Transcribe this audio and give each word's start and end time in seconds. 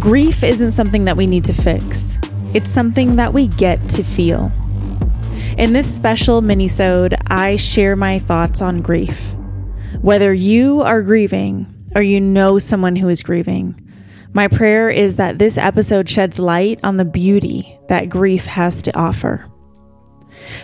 Grief 0.00 0.42
isn't 0.42 0.72
something 0.72 1.04
that 1.04 1.16
we 1.16 1.26
need 1.26 1.44
to 1.44 1.52
fix. 1.52 2.18
It's 2.52 2.70
something 2.70 3.14
that 3.16 3.32
we 3.32 3.46
get 3.46 3.88
to 3.90 4.02
feel. 4.02 4.50
In 5.56 5.72
this 5.72 5.94
special 5.94 6.42
minisode, 6.42 7.14
I 7.28 7.54
share 7.54 7.94
my 7.94 8.18
thoughts 8.18 8.60
on 8.60 8.82
grief. 8.82 9.34
Whether 10.00 10.34
you 10.34 10.82
are 10.82 11.00
grieving 11.00 11.72
or 11.94 12.02
you 12.02 12.20
know 12.20 12.58
someone 12.58 12.96
who 12.96 13.08
is 13.08 13.22
grieving, 13.22 13.80
my 14.32 14.48
prayer 14.48 14.90
is 14.90 15.14
that 15.16 15.38
this 15.38 15.56
episode 15.56 16.08
sheds 16.08 16.40
light 16.40 16.80
on 16.82 16.96
the 16.96 17.04
beauty 17.04 17.78
that 17.88 18.08
grief 18.08 18.46
has 18.46 18.82
to 18.82 18.98
offer. 18.98 19.48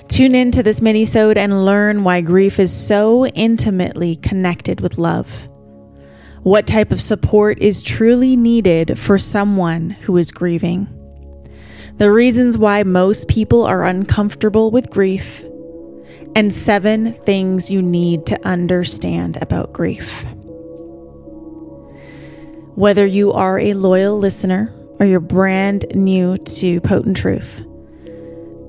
Tune 0.09 0.35
in 0.35 0.51
to 0.51 0.63
this 0.65 0.81
minisode 0.81 1.37
and 1.37 1.65
learn 1.65 2.03
why 2.03 2.21
grief 2.21 2.59
is 2.59 2.73
so 2.73 3.27
intimately 3.27 4.17
connected 4.17 4.81
with 4.81 4.99
love. 4.99 5.49
What 6.43 6.67
type 6.67 6.91
of 6.91 7.03
support 7.03 7.59
is 7.59 7.83
truly 7.83 8.35
needed 8.35 8.99
for 8.99 9.19
someone 9.19 9.91
who 9.91 10.17
is 10.17 10.33
grieving? 10.33 10.89
The 11.99 12.11
reasons 12.11 12.57
why 12.57 12.83
most 12.83 13.29
people 13.29 13.67
are 13.67 13.85
uncomfortable 13.85 14.71
with 14.71 14.89
grief, 14.89 15.45
and 16.35 16.51
seven 16.51 17.13
things 17.13 17.71
you 17.71 17.83
need 17.83 18.25
to 18.27 18.43
understand 18.47 19.37
about 19.43 19.75
grief. 19.75 20.25
Whether 22.75 23.05
you 23.05 23.33
are 23.33 23.59
a 23.59 23.75
loyal 23.75 24.19
listener 24.19 24.73
or 24.99 25.05
you're 25.05 25.21
brand 25.21 25.85
new 25.95 26.39
to 26.39 26.81
Potent 26.81 27.19
Truth, 27.19 27.63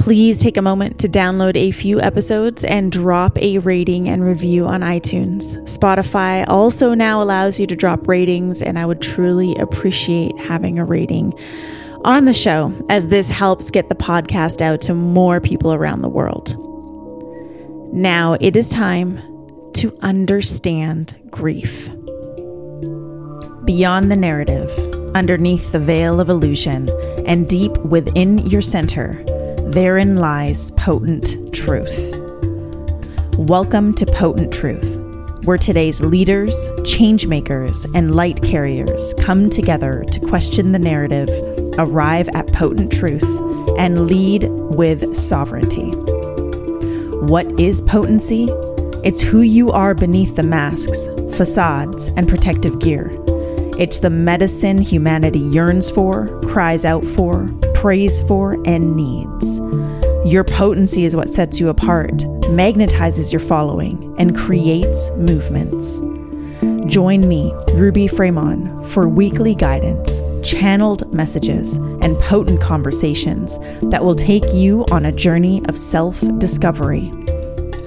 Please 0.01 0.37
take 0.41 0.57
a 0.57 0.63
moment 0.63 0.97
to 0.99 1.07
download 1.07 1.55
a 1.55 1.69
few 1.69 2.01
episodes 2.01 2.63
and 2.63 2.91
drop 2.91 3.37
a 3.37 3.59
rating 3.59 4.09
and 4.09 4.25
review 4.25 4.65
on 4.65 4.81
iTunes. 4.81 5.55
Spotify 5.65 6.43
also 6.47 6.95
now 6.95 7.21
allows 7.21 7.59
you 7.59 7.67
to 7.67 7.75
drop 7.75 8.07
ratings, 8.07 8.63
and 8.63 8.79
I 8.79 8.85
would 8.87 8.99
truly 8.99 9.55
appreciate 9.57 10.35
having 10.39 10.79
a 10.79 10.85
rating 10.85 11.35
on 12.03 12.25
the 12.25 12.33
show 12.33 12.73
as 12.89 13.09
this 13.09 13.29
helps 13.29 13.69
get 13.69 13.89
the 13.89 13.95
podcast 13.95 14.63
out 14.63 14.81
to 14.81 14.95
more 14.95 15.39
people 15.39 15.71
around 15.71 16.01
the 16.01 16.09
world. 16.09 16.55
Now 17.93 18.37
it 18.41 18.57
is 18.57 18.69
time 18.69 19.17
to 19.73 19.95
understand 20.01 21.15
grief. 21.29 21.89
Beyond 23.65 24.11
the 24.11 24.17
narrative, 24.17 24.67
underneath 25.13 25.71
the 25.71 25.79
veil 25.79 26.19
of 26.19 26.27
illusion, 26.27 26.89
and 27.27 27.47
deep 27.47 27.77
within 27.77 28.39
your 28.39 28.61
center, 28.61 29.23
Therein 29.71 30.17
lies 30.17 30.71
potent 30.71 31.53
truth. 31.53 32.17
Welcome 33.37 33.93
to 33.93 34.05
Potent 34.05 34.53
Truth, 34.53 35.45
where 35.45 35.57
today's 35.57 36.01
leaders, 36.01 36.53
changemakers, 36.79 37.89
and 37.95 38.13
light 38.13 38.41
carriers 38.43 39.13
come 39.17 39.49
together 39.49 40.03
to 40.11 40.19
question 40.19 40.73
the 40.73 40.79
narrative, 40.79 41.29
arrive 41.77 42.27
at 42.33 42.51
potent 42.51 42.91
truth, 42.91 43.23
and 43.77 44.07
lead 44.07 44.43
with 44.49 45.15
sovereignty. 45.15 45.91
What 47.21 47.57
is 47.57 47.81
potency? 47.83 48.49
It's 49.05 49.21
who 49.21 49.39
you 49.39 49.71
are 49.71 49.93
beneath 49.93 50.35
the 50.35 50.43
masks, 50.43 51.07
facades, 51.37 52.09
and 52.17 52.27
protective 52.27 52.79
gear. 52.79 53.09
It's 53.79 53.99
the 53.99 54.09
medicine 54.09 54.79
humanity 54.79 55.39
yearns 55.39 55.89
for, 55.89 56.27
cries 56.41 56.83
out 56.83 57.05
for, 57.05 57.49
prays 57.73 58.21
for, 58.23 58.61
and 58.67 58.97
needs. 58.97 59.40
Your 60.25 60.43
potency 60.43 61.03
is 61.03 61.15
what 61.15 61.29
sets 61.29 61.59
you 61.59 61.69
apart, 61.69 62.13
magnetizes 62.51 63.31
your 63.31 63.39
following, 63.39 64.13
and 64.19 64.37
creates 64.37 65.09
movements. 65.11 65.99
Join 66.85 67.27
me, 67.27 67.51
Ruby 67.73 68.07
Fremon, 68.07 68.85
for 68.89 69.09
weekly 69.09 69.55
guidance, 69.55 70.21
channeled 70.47 71.11
messages, 71.11 71.77
and 71.77 72.15
potent 72.19 72.61
conversations 72.61 73.57
that 73.89 74.03
will 74.03 74.13
take 74.13 74.53
you 74.53 74.85
on 74.91 75.05
a 75.05 75.11
journey 75.11 75.65
of 75.65 75.75
self 75.75 76.21
discovery. 76.37 77.11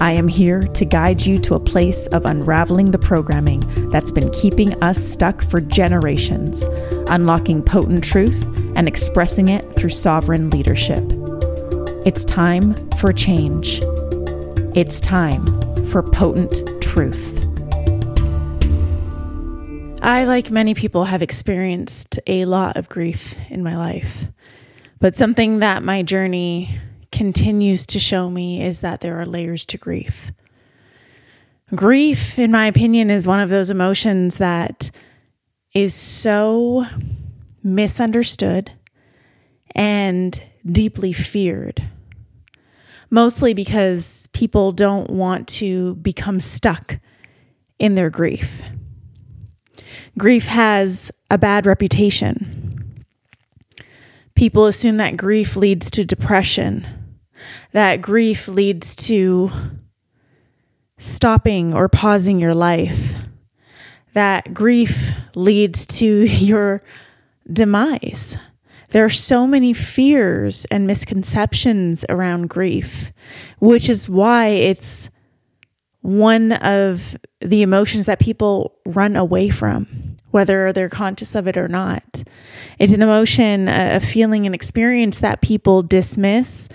I 0.01 0.11
am 0.11 0.27
here 0.27 0.61
to 0.61 0.83
guide 0.83 1.25
you 1.25 1.37
to 1.37 1.55
a 1.55 1.59
place 1.59 2.07
of 2.07 2.25
unraveling 2.25 2.91
the 2.91 2.99
programming 2.99 3.61
that's 3.91 4.11
been 4.11 4.29
keeping 4.31 4.73
us 4.83 5.01
stuck 5.01 5.41
for 5.41 5.61
generations, 5.61 6.63
unlocking 7.09 7.63
potent 7.63 8.03
truth 8.03 8.43
and 8.75 8.89
expressing 8.89 9.47
it 9.47 9.73
through 9.77 9.91
sovereign 9.91 10.49
leadership. 10.49 11.14
It's 12.05 12.23
time 12.23 12.75
for 12.99 13.11
change. 13.11 13.81
It's 14.75 15.01
time 15.01 15.43
for 15.87 16.03
potent 16.03 16.61
truth. 16.79 17.41
I, 20.03 20.25
like 20.25 20.51
many 20.51 20.75
people, 20.75 21.05
have 21.05 21.23
experienced 21.23 22.19
a 22.27 22.45
lot 22.45 22.77
of 22.77 22.89
grief 22.89 23.35
in 23.49 23.63
my 23.63 23.75
life. 23.75 24.25
But 24.99 25.15
something 25.15 25.59
that 25.59 25.81
my 25.81 26.03
journey 26.03 26.77
continues 27.11 27.87
to 27.87 27.99
show 27.99 28.29
me 28.29 28.63
is 28.63 28.81
that 28.81 29.01
there 29.01 29.19
are 29.19 29.25
layers 29.25 29.65
to 29.65 29.79
grief. 29.79 30.31
Grief, 31.73 32.37
in 32.37 32.51
my 32.51 32.67
opinion, 32.67 33.09
is 33.09 33.27
one 33.27 33.39
of 33.39 33.49
those 33.49 33.71
emotions 33.71 34.37
that 34.37 34.91
is 35.73 35.95
so 35.95 36.85
misunderstood, 37.63 38.71
and 39.73 40.41
deeply 40.65 41.11
feared. 41.11 41.83
Mostly 43.15 43.53
because 43.53 44.27
people 44.33 44.73
don't 44.73 45.09
want 45.09 45.47
to 45.47 45.95
become 45.95 46.41
stuck 46.41 46.99
in 47.79 47.95
their 47.95 48.09
grief. 48.09 48.61
Grief 50.17 50.47
has 50.47 51.13
a 51.31 51.37
bad 51.37 51.65
reputation. 51.65 53.05
People 54.35 54.65
assume 54.65 54.97
that 54.97 55.15
grief 55.15 55.55
leads 55.55 55.89
to 55.91 56.03
depression, 56.03 56.85
that 57.71 58.01
grief 58.01 58.49
leads 58.49 58.93
to 59.07 59.49
stopping 60.97 61.73
or 61.73 61.87
pausing 61.87 62.37
your 62.37 62.53
life, 62.53 63.15
that 64.11 64.53
grief 64.53 65.13
leads 65.35 65.85
to 65.85 66.05
your 66.25 66.81
demise. 67.49 68.35
There 68.95 69.03
are 69.03 69.09
so 69.09 69.45
many 69.45 69.73
fears 69.73 70.63
and 70.71 70.87
misconceptions 70.87 72.05
around 72.07 72.47
grief, 72.47 73.11
which 73.59 73.89
is 73.89 74.07
why 74.07 74.47
it's 74.47 75.09
one 75.99 76.53
of 76.53 77.17
the 77.41 77.61
emotions 77.61 78.05
that 78.05 78.19
people 78.19 78.77
run 78.85 79.17
away 79.17 79.49
from, 79.49 80.15
whether 80.31 80.71
they're 80.71 80.87
conscious 80.87 81.35
of 81.35 81.45
it 81.45 81.57
or 81.57 81.67
not. 81.67 82.23
It's 82.79 82.93
an 82.93 83.01
emotion, 83.01 83.67
a 83.67 83.99
feeling, 83.99 84.45
an 84.47 84.53
experience 84.53 85.19
that 85.19 85.41
people 85.41 85.83
dismiss 85.83 86.69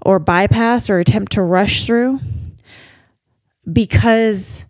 or 0.00 0.18
bypass 0.18 0.88
or 0.88 1.00
attempt 1.00 1.32
to 1.32 1.42
rush 1.42 1.84
through 1.84 2.18
because 3.70 4.64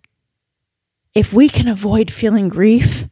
if 1.15 1.31
we 1.31 1.47
can 1.47 1.69
avoid 1.69 2.11
feeling 2.11 2.49
grief, 2.49 3.07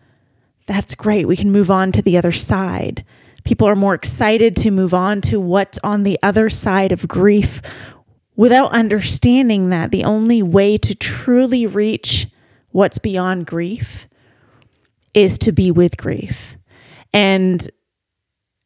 that's 0.66 0.94
great. 0.94 1.26
We 1.26 1.38
can 1.38 1.54
move 1.54 1.72
on 1.72 1.94
to 1.94 2.02
the 2.02 2.18
other 2.18 2.34
side. 2.34 3.06
People 3.48 3.70
are 3.70 3.78
more 3.78 3.94
excited 3.94 4.58
to 4.58 4.72
move 4.72 4.94
on 4.94 5.22
to 5.22 5.40
what's 5.40 5.80
on 5.82 6.04
the 6.04 6.20
other 6.22 6.50
side 6.50 6.92
of 6.92 7.08
grief 7.08 7.62
without 8.36 8.74
understanding 8.74 9.70
that 9.70 9.90
the 9.90 10.04
only 10.04 10.44
way 10.44 10.78
to 10.80 10.94
truly 10.94 11.66
reach 11.66 12.28
what's 12.72 12.98
beyond 12.98 13.46
grief 13.46 14.10
is 15.14 15.38
to 15.38 15.54
be 15.54 15.72
with 15.72 15.96
grief. 15.96 16.58
And 17.14 17.66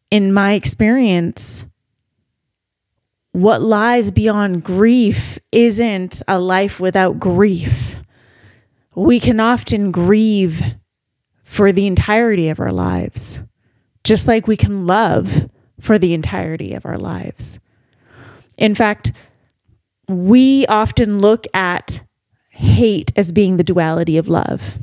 in 0.09 0.33
my 0.33 0.53
experience, 0.53 1.63
what 3.33 3.61
lies 3.61 4.09
beyond 4.09 4.63
grief 4.63 5.37
isn't 5.51 6.23
a 6.27 6.39
life 6.39 6.79
without 6.79 7.19
grief. 7.19 7.97
We 8.95 9.19
can 9.19 9.39
often 9.39 9.91
grieve 9.91 10.63
for 11.43 11.71
the 11.71 11.85
entirety 11.85 12.49
of 12.49 12.59
our 12.59 12.73
lives, 12.73 13.43
just 14.03 14.27
like 14.27 14.47
we 14.47 14.57
can 14.57 14.85
love 14.87 15.49
for 15.79 15.97
the 15.97 16.13
entirety 16.13 16.73
of 16.73 16.85
our 16.85 16.97
lives. 16.97 17.59
In 18.57 18.75
fact, 18.75 19.11
we 20.07 20.65
often 20.67 21.19
look 21.19 21.45
at 21.53 22.01
hate 22.49 23.11
as 23.15 23.31
being 23.31 23.57
the 23.57 23.63
duality 23.63 24.17
of 24.17 24.27
love. 24.27 24.75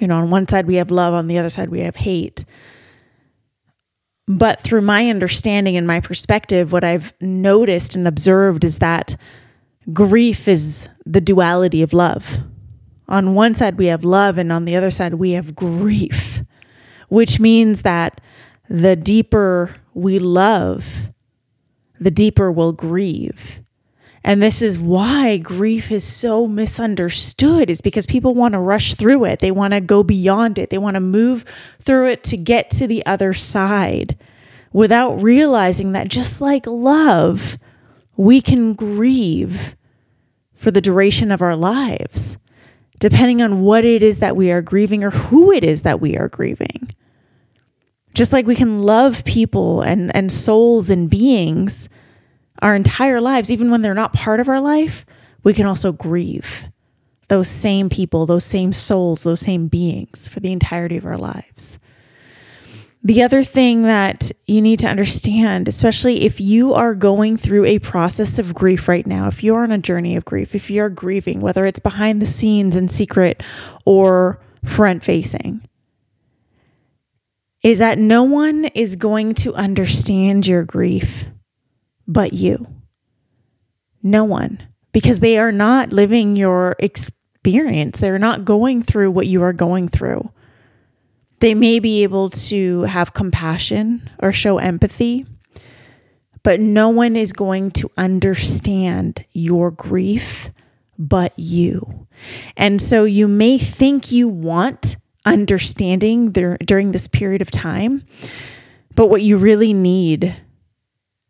You 0.00 0.06
know, 0.06 0.16
on 0.16 0.30
one 0.30 0.48
side 0.48 0.66
we 0.66 0.76
have 0.76 0.90
love, 0.90 1.14
on 1.14 1.26
the 1.26 1.38
other 1.38 1.50
side 1.50 1.68
we 1.68 1.80
have 1.80 1.96
hate. 1.96 2.44
But 4.26 4.60
through 4.60 4.82
my 4.82 5.10
understanding 5.10 5.76
and 5.76 5.86
my 5.86 6.00
perspective, 6.00 6.72
what 6.72 6.84
I've 6.84 7.12
noticed 7.20 7.94
and 7.94 8.08
observed 8.08 8.64
is 8.64 8.78
that 8.78 9.16
grief 9.92 10.48
is 10.48 10.88
the 11.04 11.20
duality 11.20 11.82
of 11.82 11.92
love 11.92 12.40
on 13.08 13.34
one 13.34 13.54
side 13.54 13.76
we 13.76 13.86
have 13.86 14.04
love 14.04 14.38
and 14.38 14.50
on 14.52 14.64
the 14.64 14.76
other 14.76 14.90
side 14.90 15.14
we 15.14 15.32
have 15.32 15.54
grief, 15.54 16.42
which 17.08 17.38
means 17.38 17.82
that 17.82 18.20
the 18.68 18.96
deeper 18.96 19.74
we 19.92 20.18
love, 20.18 21.08
the 22.00 22.10
deeper 22.10 22.50
we'll 22.50 22.72
grieve. 22.72 23.60
And 24.26 24.42
this 24.42 24.62
is 24.62 24.78
why 24.78 25.36
grief 25.36 25.92
is 25.92 26.02
so 26.02 26.46
misunderstood 26.46 27.68
is 27.68 27.82
because 27.82 28.06
people 28.06 28.34
want 28.34 28.52
to 28.52 28.58
rush 28.58 28.94
through 28.94 29.26
it. 29.26 29.40
They 29.40 29.50
want 29.50 29.74
to 29.74 29.82
go 29.82 30.02
beyond 30.02 30.58
it. 30.58 30.70
They 30.70 30.78
want 30.78 30.94
to 30.94 31.00
move 31.00 31.44
through 31.78 32.08
it 32.08 32.24
to 32.24 32.38
get 32.38 32.70
to 32.70 32.86
the 32.86 33.04
other 33.04 33.34
side 33.34 34.16
without 34.72 35.22
realizing 35.22 35.92
that 35.92 36.08
just 36.08 36.40
like 36.40 36.66
love, 36.66 37.58
we 38.16 38.40
can 38.40 38.72
grieve 38.72 39.76
for 40.54 40.70
the 40.70 40.80
duration 40.80 41.30
of 41.30 41.42
our 41.42 41.54
lives, 41.54 42.38
depending 42.98 43.42
on 43.42 43.60
what 43.60 43.84
it 43.84 44.02
is 44.02 44.20
that 44.20 44.36
we 44.36 44.50
are 44.50 44.62
grieving 44.62 45.04
or 45.04 45.10
who 45.10 45.52
it 45.52 45.62
is 45.62 45.82
that 45.82 46.00
we 46.00 46.16
are 46.16 46.28
grieving. 46.28 46.90
Just 48.14 48.32
like 48.32 48.46
we 48.46 48.54
can 48.54 48.80
love 48.80 49.24
people 49.24 49.82
and, 49.82 50.14
and 50.14 50.30
souls 50.30 50.88
and 50.88 51.10
beings 51.10 51.88
our 52.62 52.74
entire 52.74 53.20
lives, 53.20 53.50
even 53.50 53.70
when 53.70 53.82
they're 53.82 53.92
not 53.92 54.12
part 54.12 54.40
of 54.40 54.48
our 54.48 54.60
life, 54.60 55.04
we 55.42 55.52
can 55.52 55.66
also 55.66 55.92
grieve 55.92 56.66
those 57.28 57.48
same 57.48 57.88
people, 57.88 58.26
those 58.26 58.44
same 58.44 58.72
souls, 58.72 59.22
those 59.22 59.40
same 59.40 59.66
beings 59.66 60.28
for 60.28 60.40
the 60.40 60.52
entirety 60.52 60.96
of 60.96 61.04
our 61.04 61.18
lives. 61.18 61.78
The 63.02 63.22
other 63.22 63.42
thing 63.42 63.82
that 63.82 64.32
you 64.46 64.62
need 64.62 64.78
to 64.78 64.86
understand, 64.86 65.68
especially 65.68 66.22
if 66.22 66.40
you 66.40 66.72
are 66.72 66.94
going 66.94 67.36
through 67.36 67.66
a 67.66 67.78
process 67.78 68.38
of 68.38 68.54
grief 68.54 68.88
right 68.88 69.06
now, 69.06 69.28
if 69.28 69.44
you're 69.44 69.62
on 69.62 69.72
a 69.72 69.78
journey 69.78 70.16
of 70.16 70.24
grief, 70.24 70.54
if 70.54 70.70
you're 70.70 70.88
grieving, 70.88 71.40
whether 71.40 71.66
it's 71.66 71.80
behind 71.80 72.22
the 72.22 72.26
scenes 72.26 72.76
in 72.76 72.88
secret 72.88 73.42
or 73.84 74.40
front 74.64 75.02
facing, 75.02 75.60
is 77.64 77.78
that 77.78 77.98
no 77.98 78.22
one 78.22 78.66
is 78.66 78.94
going 78.94 79.34
to 79.34 79.54
understand 79.54 80.46
your 80.46 80.64
grief 80.64 81.24
but 82.06 82.34
you. 82.34 82.68
No 84.02 84.22
one, 84.22 84.62
because 84.92 85.20
they 85.20 85.38
are 85.38 85.50
not 85.50 85.90
living 85.90 86.36
your 86.36 86.76
experience. 86.78 87.98
They're 87.98 88.18
not 88.18 88.44
going 88.44 88.82
through 88.82 89.12
what 89.12 89.28
you 89.28 89.42
are 89.42 89.54
going 89.54 89.88
through. 89.88 90.30
They 91.40 91.54
may 91.54 91.78
be 91.78 92.02
able 92.02 92.28
to 92.28 92.82
have 92.82 93.14
compassion 93.14 94.10
or 94.18 94.30
show 94.30 94.58
empathy, 94.58 95.24
but 96.42 96.60
no 96.60 96.90
one 96.90 97.16
is 97.16 97.32
going 97.32 97.70
to 97.72 97.90
understand 97.96 99.24
your 99.32 99.70
grief 99.70 100.50
but 100.98 101.32
you. 101.38 102.06
And 102.58 102.80
so 102.80 103.04
you 103.04 103.26
may 103.26 103.56
think 103.56 104.12
you 104.12 104.28
want 104.28 104.96
understanding 105.24 106.32
there, 106.32 106.56
during 106.58 106.92
this 106.92 107.08
period 107.08 107.42
of 107.42 107.50
time, 107.50 108.04
but 108.94 109.08
what 109.08 109.22
you 109.22 109.36
really 109.36 109.72
need 109.72 110.36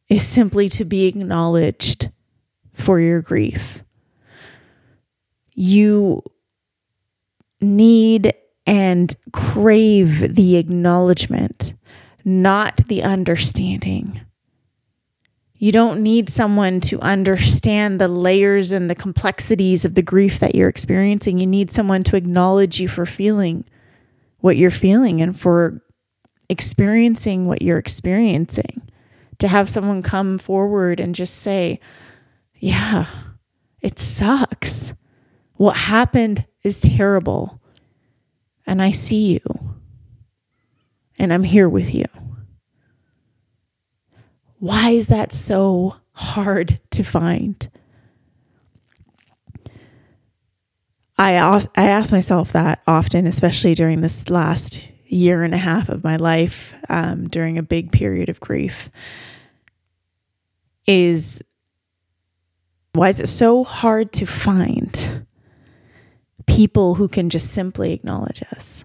is 0.08 0.26
simply 0.26 0.68
to 0.68 0.84
be 0.84 1.06
acknowledged 1.06 2.10
for 2.72 3.00
your 3.00 3.20
grief. 3.20 3.82
You 5.54 6.22
need 7.60 8.34
and 8.66 9.14
crave 9.32 10.34
the 10.34 10.56
acknowledgement, 10.56 11.74
not 12.24 12.82
the 12.88 13.02
understanding. 13.02 14.20
You 15.56 15.72
don't 15.72 16.02
need 16.02 16.28
someone 16.28 16.80
to 16.82 17.00
understand 17.00 18.00
the 18.00 18.08
layers 18.08 18.72
and 18.72 18.90
the 18.90 18.94
complexities 18.94 19.84
of 19.84 19.94
the 19.94 20.02
grief 20.02 20.38
that 20.40 20.54
you're 20.54 20.68
experiencing. 20.68 21.38
You 21.38 21.46
need 21.46 21.70
someone 21.70 22.02
to 22.04 22.16
acknowledge 22.16 22.80
you 22.80 22.88
for 22.88 23.06
feeling 23.06 23.64
what 24.44 24.58
you're 24.58 24.70
feeling 24.70 25.22
and 25.22 25.40
for 25.40 25.82
experiencing 26.50 27.46
what 27.46 27.62
you're 27.62 27.78
experiencing 27.78 28.82
to 29.38 29.48
have 29.48 29.70
someone 29.70 30.02
come 30.02 30.36
forward 30.36 31.00
and 31.00 31.14
just 31.14 31.36
say, 31.36 31.80
Yeah, 32.58 33.06
it 33.80 33.98
sucks. 33.98 34.92
What 35.54 35.76
happened 35.76 36.44
is 36.62 36.78
terrible. 36.82 37.58
And 38.66 38.82
I 38.82 38.90
see 38.90 39.32
you. 39.32 39.40
And 41.18 41.32
I'm 41.32 41.44
here 41.44 41.68
with 41.68 41.94
you. 41.94 42.04
Why 44.58 44.90
is 44.90 45.06
that 45.06 45.32
so 45.32 45.96
hard 46.12 46.80
to 46.90 47.02
find? 47.02 47.66
I 51.16 51.32
ask, 51.32 51.70
I 51.76 51.88
ask 51.88 52.12
myself 52.12 52.52
that 52.52 52.82
often, 52.86 53.26
especially 53.26 53.74
during 53.74 54.00
this 54.00 54.28
last 54.28 54.88
year 55.06 55.44
and 55.44 55.54
a 55.54 55.58
half 55.58 55.88
of 55.88 56.02
my 56.02 56.16
life, 56.16 56.74
um, 56.88 57.28
during 57.28 57.56
a 57.56 57.62
big 57.62 57.92
period 57.92 58.28
of 58.28 58.40
grief 58.40 58.90
is 60.86 61.40
why 62.92 63.08
is 63.08 63.20
it 63.20 63.28
so 63.28 63.64
hard 63.64 64.12
to 64.12 64.26
find 64.26 65.26
people 66.46 66.94
who 66.94 67.08
can 67.08 67.30
just 67.30 67.52
simply 67.52 67.92
acknowledge 67.92 68.42
us? 68.54 68.84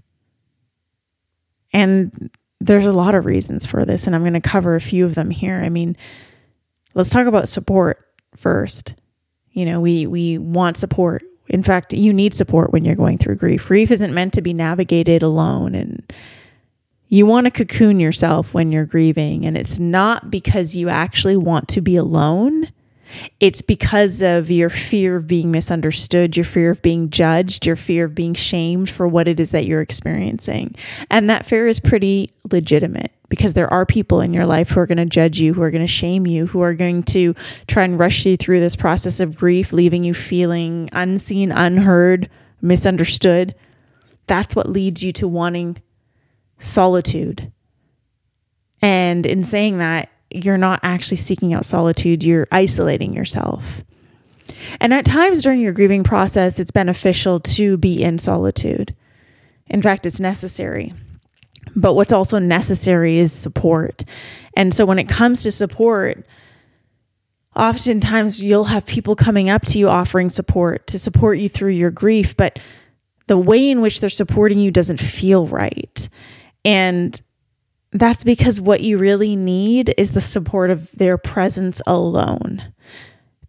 And 1.71 2.31
there's 2.59 2.85
a 2.85 2.91
lot 2.91 3.15
of 3.15 3.25
reasons 3.25 3.65
for 3.65 3.85
this, 3.85 4.07
and 4.07 4.15
I'm 4.15 4.23
going 4.23 4.33
to 4.33 4.41
cover 4.41 4.75
a 4.75 4.81
few 4.81 5.05
of 5.05 5.15
them 5.15 5.29
here. 5.29 5.55
I 5.55 5.69
mean, 5.69 5.95
let's 6.93 7.09
talk 7.09 7.27
about 7.27 7.47
support 7.47 8.03
first. 8.35 8.95
You 9.51 9.65
know, 9.65 9.79
we 9.79 10.07
we 10.07 10.37
want 10.37 10.77
support. 10.77 11.23
In 11.49 11.63
fact, 11.63 11.93
you 11.93 12.13
need 12.13 12.33
support 12.33 12.71
when 12.71 12.85
you're 12.85 12.95
going 12.95 13.17
through 13.17 13.35
grief. 13.37 13.65
Grief 13.65 13.91
isn't 13.91 14.13
meant 14.13 14.33
to 14.35 14.41
be 14.41 14.53
navigated 14.53 15.23
alone 15.23 15.75
and 15.75 16.03
you 17.09 17.25
want 17.25 17.45
to 17.45 17.51
cocoon 17.51 17.99
yourself 17.99 18.53
when 18.53 18.71
you're 18.71 18.85
grieving, 18.85 19.43
and 19.43 19.57
it's 19.57 19.79
not 19.79 20.29
because 20.29 20.75
you 20.75 20.89
actually 20.89 21.35
want 21.35 21.67
to 21.69 21.81
be 21.81 21.95
alone. 21.95 22.67
It's 23.39 23.61
because 23.61 24.21
of 24.21 24.51
your 24.51 24.69
fear 24.69 25.15
of 25.15 25.27
being 25.27 25.51
misunderstood, 25.51 26.37
your 26.37 26.43
fear 26.43 26.71
of 26.71 26.81
being 26.81 27.09
judged, 27.09 27.65
your 27.65 27.75
fear 27.75 28.05
of 28.05 28.15
being 28.15 28.33
shamed 28.33 28.89
for 28.89 29.07
what 29.07 29.27
it 29.27 29.39
is 29.39 29.51
that 29.51 29.65
you're 29.65 29.81
experiencing. 29.81 30.75
And 31.09 31.29
that 31.29 31.45
fear 31.45 31.67
is 31.67 31.79
pretty 31.79 32.31
legitimate 32.51 33.11
because 33.29 33.53
there 33.53 33.71
are 33.71 33.85
people 33.85 34.21
in 34.21 34.33
your 34.33 34.45
life 34.45 34.69
who 34.69 34.79
are 34.79 34.87
going 34.87 34.97
to 34.97 35.05
judge 35.05 35.39
you, 35.39 35.53
who 35.53 35.61
are 35.61 35.71
going 35.71 35.85
to 35.85 35.87
shame 35.87 36.27
you, 36.27 36.47
who 36.47 36.61
are 36.61 36.73
going 36.73 37.03
to 37.03 37.35
try 37.67 37.83
and 37.83 37.99
rush 37.99 38.25
you 38.25 38.35
through 38.35 38.59
this 38.59 38.75
process 38.75 39.19
of 39.19 39.35
grief, 39.35 39.71
leaving 39.71 40.03
you 40.03 40.13
feeling 40.13 40.89
unseen, 40.91 41.51
unheard, 41.51 42.29
misunderstood. 42.61 43.55
That's 44.27 44.55
what 44.55 44.69
leads 44.69 45.03
you 45.03 45.13
to 45.13 45.27
wanting 45.27 45.81
solitude. 46.57 47.51
And 48.81 49.25
in 49.25 49.43
saying 49.43 49.77
that, 49.79 50.09
you're 50.31 50.57
not 50.57 50.79
actually 50.83 51.17
seeking 51.17 51.53
out 51.53 51.65
solitude, 51.65 52.23
you're 52.23 52.47
isolating 52.51 53.13
yourself. 53.13 53.83
And 54.79 54.93
at 54.93 55.05
times 55.05 55.41
during 55.41 55.59
your 55.59 55.73
grieving 55.73 56.03
process, 56.03 56.59
it's 56.59 56.71
beneficial 56.71 57.39
to 57.39 57.77
be 57.77 58.03
in 58.03 58.17
solitude. 58.17 58.95
In 59.67 59.81
fact, 59.81 60.05
it's 60.05 60.19
necessary. 60.19 60.93
But 61.75 61.93
what's 61.93 62.13
also 62.13 62.39
necessary 62.39 63.17
is 63.17 63.31
support. 63.31 64.03
And 64.55 64.73
so 64.73 64.85
when 64.85 64.99
it 64.99 65.07
comes 65.07 65.43
to 65.43 65.51
support, 65.51 66.25
oftentimes 67.55 68.41
you'll 68.41 68.65
have 68.65 68.85
people 68.85 69.15
coming 69.15 69.49
up 69.49 69.65
to 69.67 69.79
you 69.79 69.89
offering 69.89 70.29
support 70.29 70.87
to 70.87 70.99
support 70.99 71.37
you 71.37 71.49
through 71.49 71.71
your 71.71 71.91
grief, 71.91 72.35
but 72.35 72.59
the 73.27 73.37
way 73.37 73.69
in 73.69 73.81
which 73.81 74.01
they're 74.01 74.09
supporting 74.09 74.59
you 74.59 74.71
doesn't 74.71 74.99
feel 74.99 75.45
right. 75.45 76.09
And 76.65 77.19
that's 77.91 78.23
because 78.23 78.61
what 78.61 78.81
you 78.81 78.97
really 78.97 79.35
need 79.35 79.93
is 79.97 80.11
the 80.11 80.21
support 80.21 80.69
of 80.69 80.91
their 80.91 81.17
presence 81.17 81.81
alone 81.87 82.73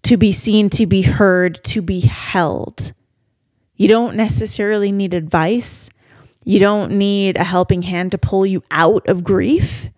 to 0.03 0.17
be 0.17 0.33
seen, 0.33 0.71
to 0.71 0.87
be 0.87 1.03
heard, 1.03 1.63
to 1.65 1.83
be 1.83 2.01
held. 2.01 2.93
You 3.77 3.89
don't 3.89 4.17
necessarily 4.17 4.93
need 4.93 5.15
advice. 5.15 5.91
You 6.45 6.59
don't 6.59 6.93
need 6.93 7.37
a 7.37 7.45
helping 7.45 7.83
hand 7.83 8.13
to 8.13 8.19
pull 8.19 8.47
you 8.47 8.63
out 8.71 9.09
of 9.09 9.23
grief. 9.23 9.91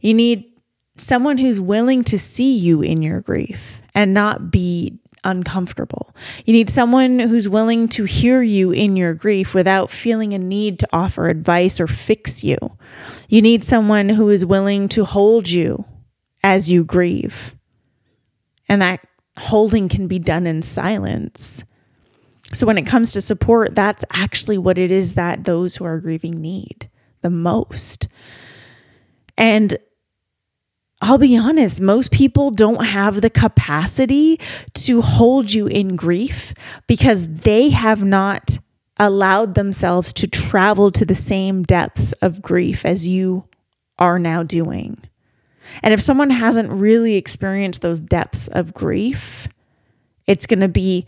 You 0.00 0.14
need 0.14 0.52
someone 0.96 1.38
who's 1.38 1.60
willing 1.60 2.04
to 2.04 2.18
see 2.18 2.56
you 2.56 2.80
in 2.80 3.02
your 3.02 3.20
grief 3.20 3.82
and 3.94 4.14
not 4.14 4.50
be 4.50 4.98
uncomfortable. 5.24 6.14
You 6.44 6.52
need 6.52 6.70
someone 6.70 7.18
who's 7.18 7.48
willing 7.48 7.88
to 7.88 8.04
hear 8.04 8.42
you 8.42 8.70
in 8.70 8.96
your 8.96 9.14
grief 9.14 9.54
without 9.54 9.90
feeling 9.90 10.32
a 10.32 10.38
need 10.38 10.78
to 10.80 10.88
offer 10.92 11.28
advice 11.28 11.80
or 11.80 11.86
fix 11.86 12.44
you. 12.44 12.56
You 13.28 13.42
need 13.42 13.64
someone 13.64 14.10
who 14.10 14.28
is 14.28 14.46
willing 14.46 14.88
to 14.90 15.04
hold 15.04 15.48
you 15.48 15.84
as 16.42 16.70
you 16.70 16.84
grieve. 16.84 17.54
And 18.68 18.82
that 18.82 19.00
holding 19.36 19.88
can 19.88 20.06
be 20.06 20.18
done 20.18 20.46
in 20.46 20.62
silence. 20.62 21.64
So, 22.52 22.66
when 22.66 22.78
it 22.78 22.86
comes 22.86 23.12
to 23.12 23.20
support, 23.20 23.74
that's 23.74 24.04
actually 24.12 24.58
what 24.58 24.78
it 24.78 24.92
is 24.92 25.14
that 25.14 25.44
those 25.44 25.76
who 25.76 25.84
are 25.84 25.98
grieving 25.98 26.40
need 26.40 26.88
the 27.22 27.30
most. 27.30 28.06
And 29.36 29.76
I'll 31.06 31.18
be 31.18 31.36
honest, 31.36 31.82
most 31.82 32.10
people 32.10 32.50
don't 32.50 32.82
have 32.82 33.20
the 33.20 33.28
capacity 33.28 34.40
to 34.72 35.02
hold 35.02 35.52
you 35.52 35.66
in 35.66 35.96
grief 35.96 36.54
because 36.86 37.28
they 37.28 37.68
have 37.68 38.02
not 38.02 38.56
allowed 38.96 39.54
themselves 39.54 40.14
to 40.14 40.26
travel 40.26 40.90
to 40.92 41.04
the 41.04 41.14
same 41.14 41.62
depths 41.62 42.12
of 42.22 42.40
grief 42.40 42.86
as 42.86 43.06
you 43.06 43.44
are 43.98 44.18
now 44.18 44.42
doing. 44.42 44.96
And 45.82 45.92
if 45.92 46.00
someone 46.00 46.30
hasn't 46.30 46.72
really 46.72 47.16
experienced 47.16 47.82
those 47.82 48.00
depths 48.00 48.48
of 48.48 48.72
grief, 48.72 49.48
It's 50.26 50.46
going 50.46 50.60
to 50.60 50.68
be 50.68 51.06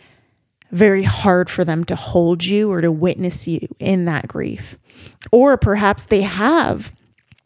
very 0.70 1.04
hard 1.04 1.48
for 1.48 1.64
them 1.64 1.84
to 1.84 1.96
hold 1.96 2.44
you 2.44 2.70
or 2.70 2.80
to 2.80 2.90
witness 2.90 3.46
you 3.46 3.68
in 3.78 4.04
that 4.06 4.28
grief. 4.28 4.78
Or 5.32 5.56
perhaps 5.56 6.04
they 6.04 6.22
have 6.22 6.94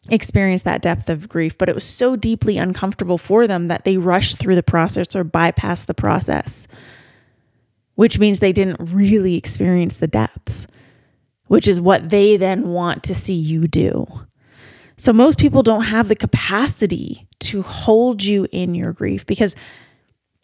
experienced 0.09 0.65
that 0.65 0.81
depth 0.81 1.09
of 1.09 1.29
grief, 1.29 1.57
but 1.57 1.69
it 1.69 1.75
was 1.75 1.83
so 1.83 2.15
deeply 2.15 2.57
uncomfortable 2.57 3.17
for 3.17 3.47
them 3.47 3.67
that 3.67 3.85
they 3.85 3.97
rushed 3.97 4.39
through 4.39 4.55
the 4.55 4.63
process 4.63 5.15
or 5.15 5.23
bypassed 5.23 5.85
the 5.85 5.93
process, 5.93 6.67
which 7.95 8.17
means 8.17 8.39
they 8.39 8.53
didn't 8.53 8.93
really 8.93 9.35
experience 9.35 9.97
the 9.97 10.07
depths, 10.07 10.65
which 11.47 11.67
is 11.67 11.79
what 11.79 12.09
they 12.09 12.35
then 12.35 12.69
want 12.69 13.03
to 13.03 13.13
see 13.13 13.35
you 13.35 13.67
do. 13.67 14.07
So 14.97 15.13
most 15.13 15.37
people 15.37 15.63
don't 15.63 15.83
have 15.83 16.07
the 16.07 16.15
capacity 16.15 17.27
to 17.41 17.61
hold 17.61 18.23
you 18.23 18.47
in 18.51 18.75
your 18.75 18.93
grief 18.93 19.25
because 19.25 19.55